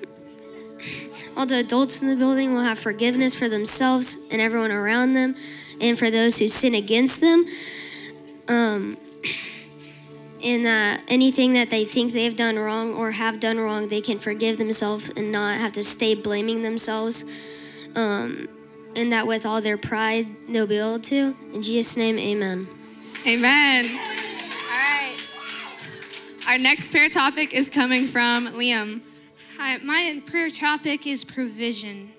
all 1.36 1.46
the 1.46 1.60
adults 1.60 2.02
in 2.02 2.10
the 2.10 2.16
building 2.16 2.54
will 2.54 2.62
have 2.62 2.80
forgiveness 2.80 3.36
for 3.36 3.50
themselves 3.50 4.28
and 4.32 4.42
everyone 4.42 4.72
around 4.72 5.14
them, 5.14 5.36
and 5.80 5.98
for 5.98 6.10
those 6.10 6.38
who 6.38 6.48
sin 6.48 6.76
against 6.76 7.22
them. 7.22 7.46
Um, 8.48 8.98
and 10.44 10.66
that 10.66 11.02
anything 11.08 11.54
that 11.54 11.70
they 11.70 11.86
think 11.86 12.14
they've 12.14 12.36
done 12.36 12.58
wrong 12.58 12.96
or 12.96 13.12
have 13.12 13.40
done 13.40 13.60
wrong, 13.60 13.88
they 13.88 14.02
can 14.02 14.18
forgive 14.18 14.58
themselves 14.58 15.10
and 15.10 15.32
not 15.32 15.58
have 15.58 15.72
to 15.74 15.84
stay 15.84 16.16
blaming 16.16 16.62
themselves. 16.64 17.88
Um, 17.96 18.48
and 18.96 19.12
that 19.14 19.28
with 19.28 19.46
all 19.46 19.62
their 19.62 19.78
pride, 19.78 20.28
they'll 20.50 20.68
be 20.68 20.78
able 20.78 21.00
to. 21.00 21.36
In 21.54 21.62
Jesus' 21.62 21.96
name, 21.96 22.18
amen. 22.18 22.66
Amen. 23.28 23.86
All 23.86 24.78
right. 24.78 25.16
Our 26.48 26.58
next 26.58 26.90
prayer 26.90 27.10
topic 27.10 27.54
is 27.54 27.70
coming 27.70 28.08
from 28.08 28.48
Liam. 28.48 29.02
Hi, 29.64 29.78
my 29.78 30.20
prayer 30.26 30.50
topic 30.50 31.06
is 31.06 31.24
provision. 31.24 32.14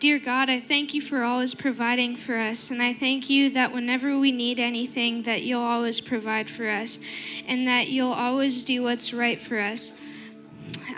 Dear 0.00 0.18
God, 0.18 0.50
I 0.50 0.58
thank 0.58 0.94
you 0.94 1.00
for 1.00 1.22
always 1.22 1.54
providing 1.54 2.16
for 2.16 2.36
us, 2.36 2.72
and 2.72 2.82
I 2.82 2.92
thank 2.92 3.30
you 3.30 3.50
that 3.50 3.72
whenever 3.72 4.18
we 4.18 4.32
need 4.32 4.58
anything, 4.58 5.22
that 5.22 5.44
you'll 5.44 5.62
always 5.62 6.00
provide 6.00 6.50
for 6.50 6.68
us, 6.68 6.98
and 7.46 7.68
that 7.68 7.86
you'll 7.86 8.12
always 8.12 8.64
do 8.64 8.82
what's 8.82 9.14
right 9.14 9.40
for 9.40 9.60
us. 9.60 9.96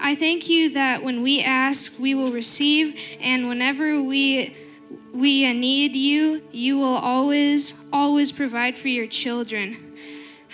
I 0.01 0.15
thank 0.15 0.49
you 0.49 0.71
that 0.71 1.03
when 1.03 1.21
we 1.21 1.43
ask, 1.43 2.01
we 2.01 2.15
will 2.15 2.33
receive, 2.33 2.99
and 3.21 3.47
whenever 3.47 4.03
we 4.03 4.57
we 5.13 5.53
need 5.53 5.95
you, 5.95 6.45
you 6.51 6.79
will 6.79 6.97
always, 6.97 7.87
always 7.93 8.33
provide 8.33 8.79
for 8.79 8.89
your 8.89 9.07
children. 9.07 9.88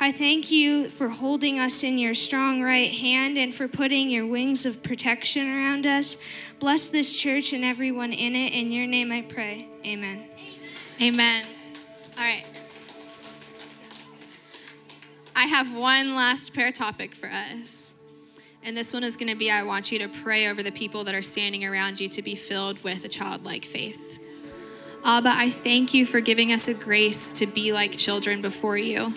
I 0.00 0.10
thank 0.10 0.50
you 0.50 0.90
for 0.90 1.08
holding 1.08 1.58
us 1.60 1.84
in 1.84 1.98
your 1.98 2.14
strong 2.14 2.62
right 2.62 2.90
hand 2.90 3.38
and 3.38 3.54
for 3.54 3.68
putting 3.68 4.10
your 4.10 4.26
wings 4.26 4.66
of 4.66 4.82
protection 4.82 5.48
around 5.48 5.86
us. 5.86 6.52
Bless 6.58 6.90
this 6.90 7.14
church 7.14 7.52
and 7.52 7.64
everyone 7.64 8.12
in 8.12 8.34
it. 8.34 8.52
In 8.52 8.72
your 8.72 8.88
name 8.88 9.12
I 9.12 9.22
pray. 9.22 9.68
Amen. 9.86 10.24
Amen. 11.00 11.44
All 12.18 12.24
right. 12.24 12.44
I 15.36 15.46
have 15.46 15.76
one 15.76 16.16
last 16.16 16.54
prayer 16.54 16.72
topic 16.72 17.14
for 17.14 17.28
us. 17.28 18.02
And 18.64 18.76
this 18.76 18.92
one 18.92 19.04
is 19.04 19.16
going 19.16 19.30
to 19.30 19.36
be 19.36 19.50
I 19.50 19.62
want 19.62 19.92
you 19.92 20.00
to 20.00 20.08
pray 20.08 20.48
over 20.48 20.62
the 20.62 20.72
people 20.72 21.04
that 21.04 21.14
are 21.14 21.22
standing 21.22 21.64
around 21.64 22.00
you 22.00 22.08
to 22.08 22.22
be 22.22 22.34
filled 22.34 22.82
with 22.82 23.04
a 23.04 23.08
childlike 23.08 23.64
faith. 23.64 24.18
Abba, 25.04 25.30
I 25.30 25.50
thank 25.50 25.94
you 25.94 26.06
for 26.06 26.20
giving 26.20 26.50
us 26.50 26.66
a 26.66 26.82
grace 26.82 27.34
to 27.34 27.46
be 27.46 27.72
like 27.72 27.92
children 27.92 28.42
before 28.42 28.78
you. 28.78 29.12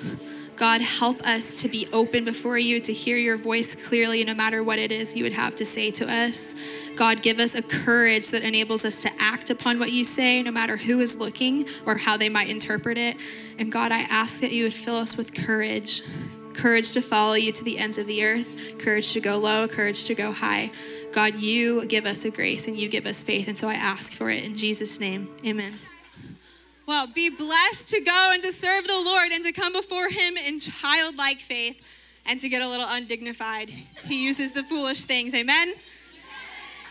God, 0.57 0.81
help 0.81 1.21
us 1.21 1.61
to 1.61 1.69
be 1.69 1.87
open 1.93 2.25
before 2.25 2.57
you, 2.57 2.81
to 2.81 2.91
hear 2.91 3.15
your 3.15 3.37
voice 3.37 3.87
clearly, 3.87 4.23
no 4.23 4.33
matter 4.33 4.63
what 4.63 4.79
it 4.79 4.91
is 4.91 5.15
you 5.15 5.23
would 5.23 5.33
have 5.33 5.55
to 5.57 5.65
say 5.65 5.91
to 5.91 6.11
us. 6.11 6.55
God, 6.95 7.21
give 7.21 7.37
us 7.37 7.53
a 7.53 7.61
courage 7.61 8.31
that 8.31 8.43
enables 8.43 8.83
us 8.83 9.03
to 9.03 9.11
act 9.19 9.51
upon 9.51 9.77
what 9.77 9.91
you 9.91 10.03
say, 10.03 10.41
no 10.41 10.51
matter 10.51 10.75
who 10.75 10.99
is 10.99 11.19
looking 11.19 11.67
or 11.85 11.97
how 11.97 12.17
they 12.17 12.27
might 12.27 12.49
interpret 12.49 12.97
it. 12.97 13.17
And 13.59 13.71
God, 13.71 13.91
I 13.91 13.99
ask 14.09 14.41
that 14.41 14.51
you 14.51 14.63
would 14.63 14.73
fill 14.73 14.97
us 14.97 15.15
with 15.15 15.33
courage 15.45 16.01
courage 16.57 16.93
to 16.93 17.01
follow 17.01 17.35
you 17.35 17.51
to 17.51 17.63
the 17.63 17.77
ends 17.77 17.99
of 17.99 18.07
the 18.07 18.25
earth, 18.25 18.79
courage 18.79 19.13
to 19.13 19.21
go 19.21 19.37
low, 19.37 19.67
courage 19.67 20.05
to 20.05 20.15
go 20.15 20.31
high. 20.31 20.71
God, 21.13 21.35
you 21.35 21.85
give 21.85 22.05
us 22.05 22.25
a 22.25 22.31
grace 22.31 22.67
and 22.67 22.75
you 22.75 22.89
give 22.89 23.05
us 23.05 23.21
faith. 23.21 23.47
And 23.47 23.57
so 23.57 23.67
I 23.67 23.75
ask 23.75 24.11
for 24.11 24.31
it 24.31 24.43
in 24.43 24.55
Jesus' 24.55 24.99
name. 24.99 25.29
Amen. 25.45 25.73
Well, 26.87 27.05
be 27.13 27.29
blessed 27.29 27.89
to 27.89 28.01
go 28.01 28.31
and 28.33 28.41
to 28.43 28.51
serve 28.53 28.87
the 28.87 28.93
Lord 28.93 29.31
and 29.33 29.43
to 29.43 29.51
come 29.51 29.73
before 29.73 30.07
Him 30.09 30.37
in 30.37 30.57
childlike 30.57 31.39
faith 31.39 31.83
and 32.25 32.39
to 32.39 32.47
get 32.47 32.61
a 32.61 32.67
little 32.67 32.87
undignified. 32.87 33.69
He 34.05 34.23
uses 34.23 34.53
the 34.53 34.63
foolish 34.63 35.03
things. 35.03 35.35
Amen. 35.35 35.73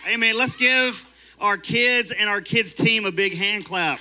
Amen. 0.07 0.37
Let's 0.37 0.55
give 0.55 1.11
our 1.41 1.57
kids 1.57 2.13
and 2.13 2.29
our 2.29 2.43
kids' 2.43 2.75
team 2.75 3.07
a 3.07 3.11
big 3.11 3.35
hand 3.35 3.65
clap. 3.65 3.99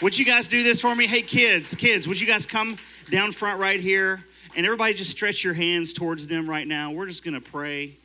Would 0.00 0.16
you 0.16 0.24
guys 0.24 0.46
do 0.46 0.62
this 0.62 0.80
for 0.80 0.94
me? 0.94 1.08
Hey, 1.08 1.22
kids, 1.22 1.74
kids, 1.74 2.06
would 2.06 2.20
you 2.20 2.26
guys 2.26 2.46
come 2.46 2.76
down 3.10 3.32
front 3.32 3.58
right 3.58 3.80
here? 3.80 4.24
And 4.56 4.64
everybody 4.64 4.94
just 4.94 5.10
stretch 5.10 5.42
your 5.42 5.54
hands 5.54 5.92
towards 5.92 6.28
them 6.28 6.48
right 6.48 6.68
now. 6.68 6.92
We're 6.92 7.08
just 7.08 7.24
going 7.24 7.34
to 7.34 7.40
pray. 7.40 7.96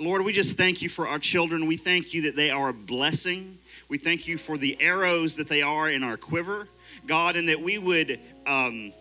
Lord, 0.00 0.24
we 0.24 0.32
just 0.32 0.56
thank 0.56 0.80
you 0.80 0.88
for 0.88 1.06
our 1.06 1.18
children. 1.18 1.66
We 1.66 1.76
thank 1.76 2.14
you 2.14 2.22
that 2.22 2.34
they 2.34 2.50
are 2.50 2.70
a 2.70 2.72
blessing. 2.72 3.58
We 3.90 3.98
thank 3.98 4.26
you 4.26 4.38
for 4.38 4.56
the 4.56 4.80
arrows 4.80 5.36
that 5.36 5.46
they 5.46 5.60
are 5.60 5.90
in 5.90 6.02
our 6.02 6.16
quiver, 6.16 6.68
God, 7.06 7.36
and 7.36 7.50
that 7.50 7.60
we 7.60 7.76
would. 7.76 8.18
Um, 8.46 8.94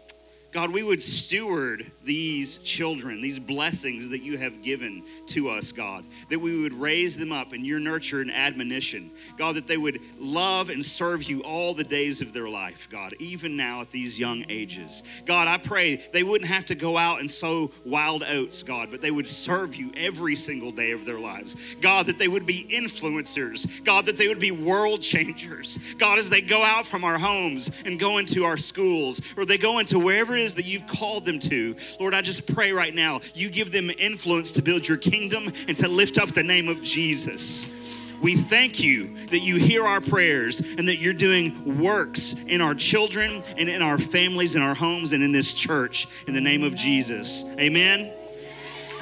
God, 0.52 0.72
we 0.72 0.82
would 0.82 1.02
steward 1.02 1.86
these 2.04 2.58
children, 2.60 3.22
these 3.22 3.38
blessings 3.38 4.10
that 4.10 4.24
you 4.24 4.38
have 4.38 4.64
given 4.64 5.04
to 5.28 5.50
us, 5.52 5.72
God, 5.72 6.04
that 6.30 6.40
we 6.40 6.60
would 6.64 6.74
raise 6.74 7.18
them 7.18 7.32
up 7.32 7.54
in 7.54 7.64
your 7.64 7.80
nurture 7.80 8.22
and 8.22 8.32
admonition. 8.32 9.12
God, 9.38 9.56
that 9.56 9.68
they 9.68 9.78
would 9.78 10.00
love 10.18 10.72
and 10.72 10.84
serve 10.84 11.24
you 11.24 11.42
all 11.42 11.76
the 11.76 11.84
days 11.84 12.22
of 12.22 12.34
their 12.34 12.50
life, 12.50 12.90
God, 12.90 13.14
even 13.20 13.56
now 13.56 13.82
at 13.82 13.92
these 13.92 14.20
young 14.20 14.44
ages. 14.50 15.04
God, 15.28 15.48
I 15.48 15.58
pray 15.58 15.98
they 16.14 16.24
wouldn't 16.24 16.50
have 16.50 16.66
to 16.66 16.76
go 16.76 16.98
out 16.98 17.20
and 17.20 17.30
sow 17.30 17.70
wild 17.86 18.24
oats, 18.24 18.64
God, 18.64 18.90
but 18.90 19.04
they 19.04 19.12
would 19.12 19.28
serve 19.28 19.76
you 19.76 19.92
every 19.96 20.36
single 20.36 20.72
day 20.72 20.94
of 20.94 21.06
their 21.06 21.20
lives. 21.20 21.76
God, 21.76 22.08
that 22.08 22.18
they 22.18 22.28
would 22.28 22.48
be 22.48 22.68
influencers. 22.74 23.84
God, 23.86 24.08
that 24.08 24.18
they 24.18 24.28
would 24.28 24.40
be 24.40 24.52
world 24.52 25.02
changers. 25.02 25.94
God, 26.00 26.18
as 26.18 26.32
they 26.32 26.42
go 26.42 26.64
out 26.64 26.88
from 26.88 27.04
our 27.04 27.20
homes 27.20 27.84
and 27.86 28.00
go 28.00 28.18
into 28.18 28.46
our 28.46 28.58
schools 28.58 29.22
or 29.38 29.46
they 29.46 29.60
go 29.60 29.78
into 29.78 30.00
wherever 30.00 30.39
is 30.40 30.56
that 30.56 30.66
you've 30.66 30.88
called 30.88 31.26
them 31.26 31.40
to. 31.40 31.76
Lord, 32.00 32.14
I 32.14 32.22
just 32.22 32.54
pray 32.54 32.72
right 32.72 32.94
now, 32.94 33.22
you 33.34 33.50
give 33.50 33.72
them 33.72 33.90
influence 33.98 34.52
to 34.54 34.62
build 34.62 34.88
your 34.88 34.98
kingdom 34.98 35.48
and 35.68 35.78
to 35.78 35.88
lift 35.88 36.18
up 36.18 36.30
the 36.30 36.44
name 36.44 36.68
of 36.68 36.82
Jesus. 36.82 37.76
We 38.22 38.36
thank 38.36 38.84
you 38.84 39.16
that 39.28 39.40
you 39.40 39.56
hear 39.56 39.86
our 39.86 40.02
prayers 40.02 40.60
and 40.60 40.88
that 40.88 40.98
you're 40.98 41.14
doing 41.14 41.80
works 41.80 42.34
in 42.48 42.60
our 42.60 42.76
children 42.76 43.42
and 43.58 43.70
in 43.70 43.82
our 43.82 43.98
families, 43.98 44.56
in 44.56 44.62
our 44.62 44.76
homes, 44.76 45.14
and 45.14 45.24
in 45.24 45.32
this 45.32 45.54
church 45.54 46.08
in 46.28 46.34
the 46.34 46.42
name 46.42 46.64
of 46.64 46.76
Jesus. 46.76 47.46
Amen. 47.58 48.14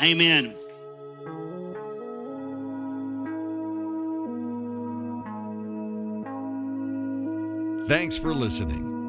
Amen. 0.02 0.54
Thanks 7.88 8.18
for 8.18 8.34
listening. 8.34 8.87